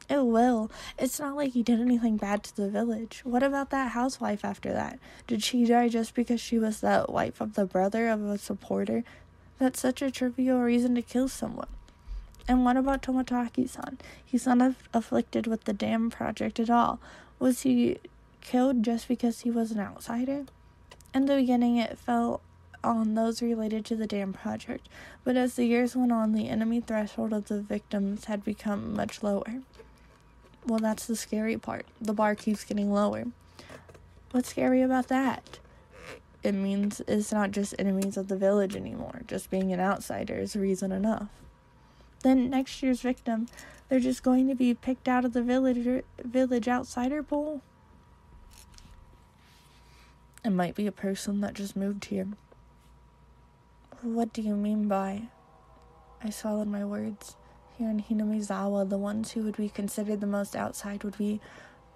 Ill 0.09 0.27
will. 0.27 0.69
It's 0.99 1.19
not 1.19 1.37
like 1.37 1.53
he 1.53 1.63
did 1.63 1.79
anything 1.79 2.17
bad 2.17 2.43
to 2.43 2.55
the 2.55 2.69
village. 2.69 3.21
What 3.23 3.41
about 3.41 3.71
that 3.71 3.93
housewife 3.93 4.45
after 4.45 4.71
that? 4.73 4.99
Did 5.25 5.41
she 5.41 5.65
die 5.65 5.87
just 5.87 6.13
because 6.13 6.39
she 6.39 6.59
was 6.59 6.81
the 6.81 7.07
wife 7.09 7.41
of 7.41 7.55
the 7.55 7.65
brother 7.65 8.09
of 8.09 8.23
a 8.23 8.37
supporter? 8.37 9.03
That's 9.57 9.79
such 9.79 10.03
a 10.03 10.11
trivial 10.11 10.59
reason 10.59 10.93
to 10.95 11.01
kill 11.01 11.29
someone. 11.29 11.67
And 12.47 12.63
what 12.63 12.77
about 12.77 13.01
Tomitake 13.01 13.67
san? 13.69 13.97
He's 14.23 14.45
not 14.45 14.61
aff- 14.61 14.89
afflicted 14.93 15.47
with 15.47 15.63
the 15.63 15.73
dam 15.73 16.11
project 16.11 16.59
at 16.59 16.69
all. 16.69 16.99
Was 17.39 17.61
he 17.61 17.97
killed 18.41 18.83
just 18.83 19.07
because 19.07 19.41
he 19.41 19.51
was 19.51 19.71
an 19.71 19.79
outsider? 19.79 20.45
In 21.13 21.25
the 21.25 21.35
beginning, 21.35 21.77
it 21.77 21.97
fell 21.97 22.41
on 22.83 23.15
those 23.15 23.41
related 23.41 23.85
to 23.85 23.95
the 23.95 24.07
dam 24.07 24.33
project, 24.33 24.87
but 25.23 25.35
as 25.35 25.55
the 25.55 25.65
years 25.65 25.95
went 25.95 26.11
on, 26.11 26.33
the 26.33 26.49
enemy 26.49 26.79
threshold 26.79 27.33
of 27.33 27.47
the 27.47 27.61
victims 27.61 28.25
had 28.25 28.43
become 28.43 28.95
much 28.95 29.21
lower. 29.21 29.61
Well, 30.65 30.79
that's 30.79 31.05
the 31.05 31.15
scary 31.15 31.57
part. 31.57 31.85
The 31.99 32.13
bar 32.13 32.35
keeps 32.35 32.63
getting 32.63 32.91
lower. 32.91 33.25
What's 34.31 34.49
scary 34.49 34.81
about 34.81 35.07
that? 35.07 35.59
It 36.43 36.53
means 36.53 37.01
it's 37.07 37.33
not 37.33 37.51
just 37.51 37.75
enemies 37.77 38.15
of 38.15 38.27
the 38.27 38.37
village 38.37 38.75
anymore. 38.75 39.21
Just 39.27 39.49
being 39.49 39.73
an 39.73 39.79
outsider 39.79 40.35
is 40.35 40.55
reason 40.55 40.91
enough. 40.91 41.27
Then 42.23 42.49
next 42.49 42.81
year's 42.81 43.01
victim, 43.01 43.47
they're 43.87 43.99
just 43.99 44.23
going 44.23 44.47
to 44.47 44.55
be 44.55 44.73
picked 44.73 45.07
out 45.07 45.25
of 45.25 45.33
the 45.33 45.41
village 45.41 46.03
village 46.23 46.67
outsider 46.67 47.23
pool. 47.23 47.61
It 50.43 50.51
might 50.51 50.75
be 50.75 50.87
a 50.87 50.91
person 50.91 51.41
that 51.41 51.53
just 51.53 51.75
moved 51.75 52.05
here. 52.05 52.27
What 54.01 54.31
do 54.31 54.41
you 54.41 54.55
mean 54.55 54.87
by? 54.87 55.23
I 56.23 56.29
swallowed 56.29 56.67
my 56.67 56.85
words 56.85 57.35
here 57.77 57.89
in 57.89 58.03
Hinamizawa, 58.03 58.89
the 58.89 58.97
ones 58.97 59.31
who 59.31 59.43
would 59.43 59.57
be 59.57 59.69
considered 59.69 60.21
the 60.21 60.27
most 60.27 60.55
outside 60.55 61.03
would 61.03 61.17
be 61.17 61.39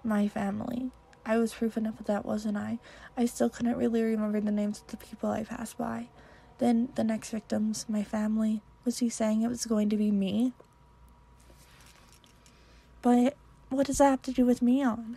my 0.02 0.28
family. 0.28 0.90
I 1.26 1.38
was 1.38 1.54
proof 1.54 1.76
enough 1.76 2.00
of 2.00 2.06
that, 2.06 2.26
wasn't 2.26 2.56
I? 2.58 2.78
I 3.16 3.24
still 3.24 3.48
couldn't 3.48 3.78
really 3.78 4.02
remember 4.02 4.40
the 4.40 4.50
names 4.50 4.80
of 4.80 4.88
the 4.88 4.96
people 4.98 5.30
I 5.30 5.44
passed 5.44 5.78
by. 5.78 6.08
Then 6.58 6.90
the 6.94 7.04
next 7.04 7.30
victims, 7.30 7.86
my 7.88 8.02
family. 8.02 8.62
Was 8.84 8.98
he 8.98 9.08
saying 9.08 9.42
it 9.42 9.48
was 9.48 9.64
going 9.64 9.88
to 9.88 9.96
be 9.96 10.10
me? 10.10 10.52
But 13.00 13.36
what 13.70 13.86
does 13.86 13.98
that 13.98 14.10
have 14.10 14.22
to 14.22 14.32
do 14.32 14.44
with 14.44 14.60
Mion? 14.60 15.16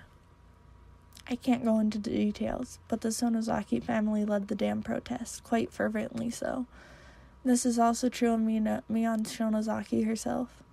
I 1.30 1.36
can't 1.36 1.66
go 1.66 1.80
into 1.80 1.98
the 1.98 2.10
details, 2.10 2.80
but 2.88 3.02
the 3.02 3.10
Sonozaki 3.10 3.84
family 3.84 4.24
led 4.24 4.48
the 4.48 4.56
dam 4.56 4.82
protest, 4.82 5.44
quite 5.44 5.72
fervently 5.72 6.30
so. 6.30 6.66
This 7.44 7.66
is 7.66 7.78
also 7.78 8.08
true 8.08 8.34
of 8.34 8.40
Mina, 8.40 8.84
Mion 8.90 9.26
Sonozaki 9.26 10.06
herself. 10.06 10.64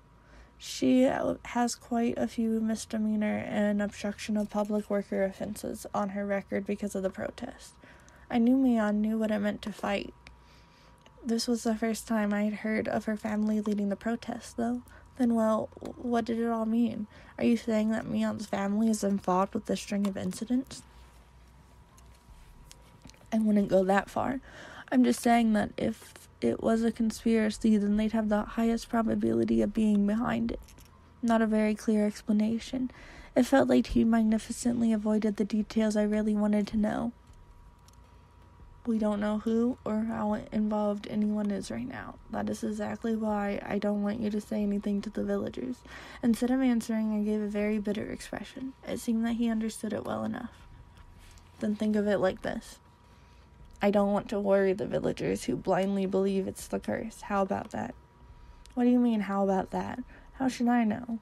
She 0.57 1.07
uh, 1.07 1.35
has 1.47 1.75
quite 1.75 2.15
a 2.17 2.29
few 2.29 2.61
misdemeanor 2.61 3.45
and 3.49 3.83
obstruction 3.83 4.37
of 4.37 4.49
public 4.49 4.89
worker 4.89 5.25
offenses 5.25 5.87
on 5.93 6.11
her 6.11 6.25
record 6.25 6.67
because 6.67 6.95
of 6.95 7.03
the 7.03 7.11
protest. 7.11 7.75
I 8.31 8.39
knew 8.39 8.57
Mion 8.57 8.97
knew 8.97 9.19
what 9.19 9.33
it 9.33 9.41
meant 9.41 9.61
to 9.63 9.73
fight. 9.73 10.15
This 11.25 11.49
was 11.49 11.65
the 11.65 11.75
first 11.75 12.07
time 12.07 12.33
I 12.33 12.45
had 12.45 12.55
heard 12.55 12.87
of 12.87 13.07
her 13.07 13.17
family 13.17 13.61
leading 13.61 13.89
the 13.89 13.97
protest, 13.97 14.57
though. 14.57 14.83
Then, 15.19 15.35
well, 15.35 15.69
what 15.97 16.25
did 16.25 16.39
it 16.39 16.49
all 16.49 16.67
mean? 16.67 17.07
Are 17.39 17.45
you 17.45 17.57
saying 17.57 17.91
that 17.91 18.07
Mion's 18.07 18.47
family 18.47 18.89
is 18.89 19.05
involved 19.05 19.55
with 19.55 19.67
the 19.67 19.77
string 19.77 20.07
of 20.07 20.17
incidents? 20.17 20.83
I 23.33 23.39
wouldn't 23.39 23.69
go 23.69 23.85
that 23.85 24.11
far. 24.11 24.41
I'm 24.91 25.05
just 25.05 25.21
saying 25.21 25.53
that 25.55 25.71
if 25.77 26.15
it 26.41 26.63
was 26.63 26.83
a 26.83 26.93
conspiracy, 26.93 27.77
then 27.77 27.97
they'd 27.97 28.13
have 28.13 28.29
the 28.29 28.43
highest 28.43 28.89
probability 28.89 29.63
of 29.63 29.75
being 29.75 30.07
behind 30.07 30.53
it. 30.53 30.61
Not 31.23 31.43
a 31.43 31.47
very 31.47 31.75
clear 31.75 32.07
explanation. 32.07 32.91
It 33.35 33.47
felt 33.47 33.69
like 33.69 33.89
he 33.89 34.05
magnificently 34.05 34.93
avoided 34.93 35.37
the 35.37 35.45
details 35.45 35.97
I 35.97 36.05
really 36.05 36.35
wanted 36.35 36.67
to 36.69 36.77
know. 36.77 37.13
We 38.87 38.99
don't 38.99 39.21
know 39.21 39.39
who 39.39 39.79
or 39.83 40.01
how 40.01 40.35
involved 40.53 41.07
anyone 41.09 41.51
is 41.51 41.71
right 41.71 41.89
now. 41.89 42.17
That 42.31 42.51
is 42.51 42.63
exactly 42.63 43.17
why 43.17 43.59
I 43.65 43.79
don't 43.79 44.03
want 44.03 44.21
you 44.21 44.29
to 44.29 44.43
say 44.43 44.63
anything 44.63 45.01
to 45.03 45.11
the 45.11 45.25
villagers. 45.25 45.77
Instead 46.23 46.51
of 46.51 46.61
answering, 46.61 47.19
I 47.19 47.25
gave 47.25 47.41
a 47.41 47.47
very 47.47 47.79
bitter 47.79 48.05
expression. 48.11 48.75
It 48.87 49.01
seemed 49.01 49.25
that 49.25 49.35
he 49.35 49.49
understood 49.49 49.95
it 49.95 50.05
well 50.05 50.23
enough. 50.25 50.53
Then 51.61 51.77
think 51.77 51.97
of 51.97 52.07
it 52.07 52.19
like 52.19 52.43
this 52.43 52.79
I 53.81 53.91
don't 53.91 54.13
want 54.13 54.29
to 54.31 54.41
worry 54.41 54.75
the 54.75 54.87
villagers 54.87 55.45
who 55.45 55.57
blindly 55.57 56.05
believe 56.05 56.47
it's 56.47 56.67
the 56.67 56.81
curse. 56.81 57.23
How 57.23 57.41
about 57.41 57.71
that? 57.71 57.95
What 58.75 58.85
do 58.85 58.91
you 58.91 58.99
mean, 58.99 59.21
how 59.21 59.45
about 59.45 59.71
that? 59.71 60.01
How 60.35 60.49
should 60.49 60.69
I 60.69 60.85
know? 60.85 61.21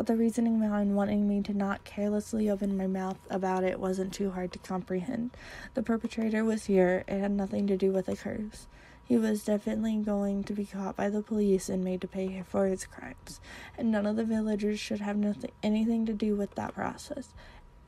But 0.00 0.06
the 0.06 0.16
reasoning 0.16 0.58
behind 0.58 0.96
wanting 0.96 1.28
me 1.28 1.42
to 1.42 1.52
not 1.52 1.84
carelessly 1.84 2.48
open 2.48 2.74
my 2.74 2.86
mouth 2.86 3.18
about 3.28 3.64
it 3.64 3.78
wasn't 3.78 4.14
too 4.14 4.30
hard 4.30 4.50
to 4.52 4.58
comprehend. 4.58 5.32
The 5.74 5.82
perpetrator 5.82 6.42
was 6.42 6.64
here, 6.64 7.04
it 7.06 7.20
had 7.20 7.32
nothing 7.32 7.66
to 7.66 7.76
do 7.76 7.92
with 7.92 8.06
the 8.06 8.16
curse. 8.16 8.66
He 9.04 9.18
was 9.18 9.44
definitely 9.44 9.96
going 9.96 10.44
to 10.44 10.54
be 10.54 10.64
caught 10.64 10.96
by 10.96 11.10
the 11.10 11.20
police 11.20 11.68
and 11.68 11.84
made 11.84 12.00
to 12.00 12.08
pay 12.08 12.42
for 12.48 12.64
his 12.64 12.86
crimes, 12.86 13.42
and 13.76 13.92
none 13.92 14.06
of 14.06 14.16
the 14.16 14.24
villagers 14.24 14.80
should 14.80 15.02
have 15.02 15.18
nothing 15.18 15.50
anything 15.62 16.06
to 16.06 16.14
do 16.14 16.34
with 16.34 16.54
that 16.54 16.74
process. 16.74 17.34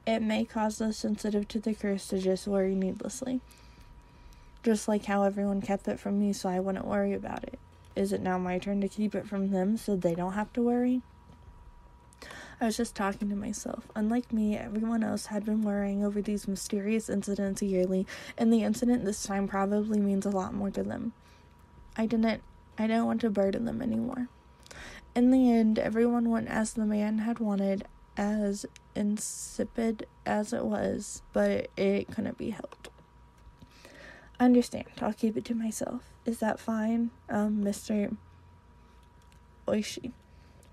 It 0.07 0.21
may 0.21 0.45
cause 0.45 0.77
those 0.77 0.99
sensitive 0.99 1.49
to 1.49 1.61
the 1.61 1.73
curse 1.73 2.09
to 2.09 2.19
just 2.19 2.47
worry 2.47 2.75
needlessly. 2.75 3.41
Just 4.63 4.87
like 4.87 5.07
how 5.07 5.23
everyone 5.23 5.63
kept 5.63 5.89
it 5.89 5.99
from 5.99 6.21
me 6.21 6.35
so 6.35 6.51
I 6.51 6.61
wouldn't 6.61 6.85
worry 6.85 7.15
about 7.15 7.45
it. 7.45 7.59
Is 7.97 8.13
it 8.13 8.21
now 8.21 8.37
my 8.37 8.59
turn 8.59 8.83
to 8.83 8.89
keep 8.89 9.15
it 9.15 9.27
from 9.27 9.51
them 9.51 9.79
so 9.79 9.97
they 9.97 10.15
don't 10.15 10.35
have 10.35 10.53
to 10.53 10.63
worry? 10.63 11.01
I 12.63 12.67
was 12.67 12.77
just 12.77 12.95
talking 12.95 13.29
to 13.29 13.35
myself. 13.35 13.89
Unlike 13.97 14.33
me, 14.33 14.57
everyone 14.57 15.03
else 15.03 15.27
had 15.27 15.45
been 15.45 15.63
worrying 15.63 16.05
over 16.05 16.23
these 16.23 16.47
mysterious 16.47 17.11
incidents 17.11 17.61
yearly, 17.61 18.07
and 18.39 18.53
the 18.53 18.63
incident 18.63 19.05
this 19.05 19.25
time 19.25 19.49
probably 19.49 19.99
means 19.99 20.25
a 20.25 20.31
lot 20.31 20.55
more 20.55 20.71
to 20.71 20.85
them. 20.85 21.13
I 21.97 22.07
didn't 22.07 22.41
I 22.79 22.87
didn't 22.87 23.07
want 23.07 23.21
to 23.23 23.31
burden 23.31 23.65
them 23.65 23.83
anymore. 23.83 24.29
In 25.17 25.33
the 25.33 25.51
end, 25.51 25.77
everyone 25.81 26.31
went 26.31 26.47
as 26.47 26.75
the 26.75 26.87
man 26.87 27.19
had 27.19 27.41
wanted, 27.41 27.85
as 28.17 28.65
insipid 28.95 30.07
as 30.25 30.53
it 30.53 30.65
was, 30.65 31.23
but 31.33 31.69
it 31.77 32.13
couldn't 32.13 32.39
be 32.39 32.51
helped. 32.51 32.91
I 34.39 34.45
understand. 34.45 34.87
I'll 35.01 35.13
keep 35.13 35.37
it 35.37 35.45
to 35.47 35.57
myself. 35.57 36.03
Is 36.25 36.39
that 36.39 36.61
fine, 36.61 37.11
um, 37.29 37.65
Mr. 37.65 38.17
Oishi 39.67 40.13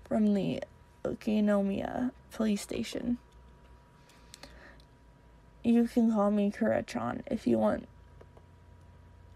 from 0.04 0.34
the 0.34 0.60
Okinomiya 1.04 2.12
police 2.32 2.62
station? 2.62 3.18
You 5.62 5.86
can 5.86 6.12
call 6.12 6.30
me 6.30 6.50
Kurachan 6.50 7.22
if 7.30 7.46
you 7.46 7.58
want. 7.58 7.86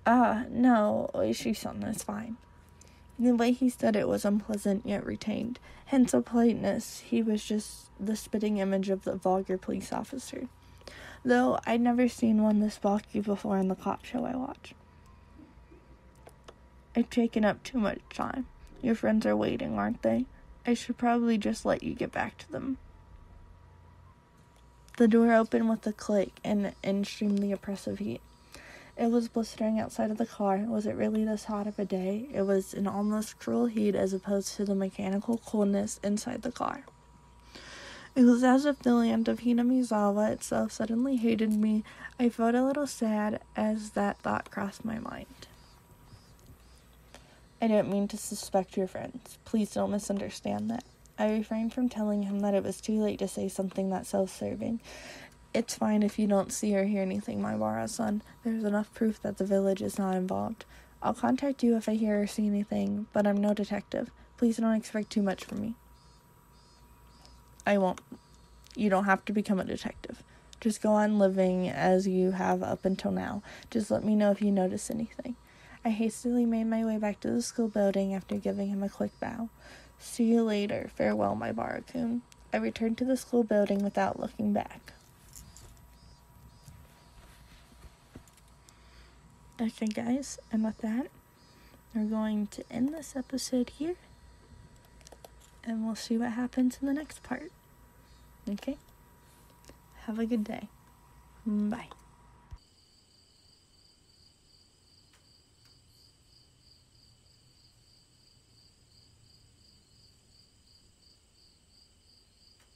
Ah, 0.07 0.45
no, 0.51 1.11
Oishi-san, 1.15 1.81
that's 1.81 2.03
fine. 2.03 2.37
The 3.19 3.35
way 3.35 3.53
he 3.53 3.69
said 3.69 3.95
it 3.95 4.09
was 4.09 4.25
unpleasant 4.25 4.85
yet 4.85 5.07
retained, 5.07 5.59
hence 5.87 6.13
a 6.13 6.21
politeness. 6.21 7.01
He 7.01 7.23
was 7.23 7.45
just 7.45 7.89
the 8.01 8.17
spitting 8.17 8.59
image 8.59 8.91
of 8.91 9.05
the 9.05 9.15
vulgar 9.15 9.57
police 9.57 9.93
officer. 9.93 10.49
Though 11.25 11.59
I'd 11.67 11.81
never 11.81 12.09
seen 12.09 12.43
one 12.43 12.61
this 12.61 12.79
balky 12.79 13.21
before 13.21 13.57
in 13.59 13.69
the 13.69 13.75
cop 13.75 14.05
show 14.05 14.25
I 14.25 14.37
watch. 14.37 14.75
I've 16.97 17.11
taken 17.11 17.45
up 17.45 17.63
too 17.63 17.79
much 17.79 18.01
time. 18.13 18.47
Your 18.83 18.95
friends 18.95 19.25
are 19.27 19.37
waiting, 19.37 19.79
aren't 19.79 20.03
they? 20.03 20.27
I 20.67 20.75
should 20.75 20.97
probably 20.97 21.39
just 21.39 21.65
let 21.65 21.83
you 21.83 21.95
get 21.95 22.13
back 22.13 22.39
to 22.39 22.51
them. 22.51 22.79
The 24.97 25.09
door 25.09 25.33
opened 25.35 25.69
with 25.69 25.87
a 25.87 25.93
click 25.93 26.31
and 26.45 26.73
in 26.83 27.05
streamed 27.05 27.41
the 27.41 27.53
oppressive 27.53 27.99
heat. 27.99 28.21
It 28.97 29.11
was 29.11 29.29
blistering 29.29 29.81
outside 29.81 30.13
of 30.13 30.19
the 30.19 30.27
car. 30.27 30.59
Was 30.59 30.87
it 30.87 30.95
really 30.95 31.25
this 31.25 31.45
hot 31.45 31.67
of 31.67 31.81
a 31.81 31.85
day? 31.85 32.29
It 32.33 32.43
was 32.43 32.75
an 32.75 32.87
almost 32.87 33.41
cruel 33.41 33.67
heat 33.67 33.97
as 33.97 34.13
opposed 34.13 34.55
to 34.55 34.65
the 34.65 34.75
mechanical 34.75 35.39
coolness 35.39 35.99
inside 36.05 36.43
the 36.43 36.53
car. 36.53 36.85
It 38.15 38.23
was 38.23 38.45
as 38.45 38.65
if 38.65 38.79
the 38.79 38.95
land 38.95 39.27
of 39.27 39.41
Hinamizawa 39.41 40.31
itself 40.31 40.71
suddenly 40.71 41.17
hated 41.17 41.53
me. 41.53 41.83
I 42.21 42.29
felt 42.29 42.55
a 42.55 42.65
little 42.65 42.87
sad 42.87 43.41
as 43.57 43.91
that 43.91 44.19
thought 44.19 44.53
crossed 44.53 44.85
my 44.85 45.01
mind. 45.01 45.49
I 47.65 47.67
don't 47.67 47.89
mean 47.89 48.09
to 48.09 48.19
suspect 48.19 48.77
your 48.77 48.87
friends. 48.87 49.39
Please 49.47 49.71
don't 49.71 49.91
misunderstand 49.91 50.71
that. 50.71 50.85
I 51.19 51.31
refrained 51.31 51.73
from 51.73 51.89
telling 51.89 52.25
him 52.25 52.41
that 52.41 52.53
it 52.53 52.63
was 52.63 52.79
too 52.79 53.01
late 53.01 53.21
to 53.21 53.27
say 53.27 53.49
something 53.49 53.89
that 53.89 54.05
self 54.05 54.29
serving. 54.29 54.83
It's 55.55 55.75
fine 55.75 56.03
if 56.03 56.19
you 56.19 56.27
don't 56.27 56.53
see 56.53 56.77
or 56.77 56.85
hear 56.85 57.01
anything, 57.01 57.41
my 57.41 57.55
Maebara-san. 57.55 58.21
There's 58.45 58.65
enough 58.65 58.93
proof 58.93 59.23
that 59.23 59.39
the 59.39 59.47
village 59.47 59.81
is 59.81 59.99
not 59.99 60.15
involved. 60.15 60.67
I'll 61.03 61.15
contact 61.15 61.63
you 61.63 61.75
if 61.79 61.89
I 61.89 61.95
hear 61.95 62.21
or 62.21 62.27
see 62.27 62.47
anything, 62.47 63.07
but 63.15 63.27
I'm 63.27 63.39
no 63.39 63.55
detective. 63.55 64.11
Please 64.37 64.59
don't 64.59 64.75
expect 64.75 65.09
too 65.09 65.23
much 65.23 65.43
from 65.43 65.63
me. 65.63 65.75
I 67.67 67.79
won't. 67.79 68.03
You 68.77 68.91
don't 68.91 69.07
have 69.07 69.25
to 69.25 69.33
become 69.33 69.59
a 69.59 69.65
detective. 69.65 70.23
Just 70.61 70.83
go 70.83 70.91
on 70.91 71.19
living 71.19 71.71
as 71.71 72.07
you 72.07 72.33
have 72.33 72.63
up 72.63 72.85
until 72.85 73.11
now. 73.11 73.43
Just 73.71 73.91
let 73.91 74.05
me 74.05 74.15
know 74.15 74.33
if 74.33 74.43
you 74.43 74.53
notice 74.53 74.91
anything. 74.91 75.37
I 75.85 75.91
hastily 75.91 76.47
made 76.47 76.65
my 76.65 76.85
way 76.85 76.97
back 76.97 77.21
to 77.21 77.31
the 77.31 77.43
school 77.43 77.69
building 77.69 78.15
after 78.15 78.37
giving 78.37 78.69
him 78.69 78.83
a 78.83 78.89
quick 78.89 79.19
bow. 79.21 79.51
See 79.99 80.25
you 80.25 80.43
later. 80.43 80.91
Farewell, 80.95 81.37
Maebara-kun. 81.37 82.23
I 82.53 82.57
returned 82.57 82.99
to 82.99 83.05
the 83.05 83.17
school 83.17 83.45
building 83.45 83.83
without 83.83 84.19
looking 84.19 84.53
back. 84.53 84.93
Okay, 89.61 89.87
guys, 89.87 90.39
and 90.51 90.65
with 90.65 90.79
that, 90.79 91.09
we're 91.95 92.05
going 92.05 92.49
to 92.49 92.65
end 92.71 92.93
this 92.93 93.15
episode 93.15 93.71
here, 93.71 93.95
and 95.63 95.87
we'll 95.87 95.95
see 95.95 96.19
what 96.19 96.33
happens 96.33 96.79
in 96.81 96.89
the 96.89 96.95
next 96.95 97.23
part. 97.23 97.53
Okay? 98.51 98.77
Have 100.07 100.19
a 100.19 100.27
good 100.27 100.45
day. 100.45 100.69
Bye. 101.47 101.89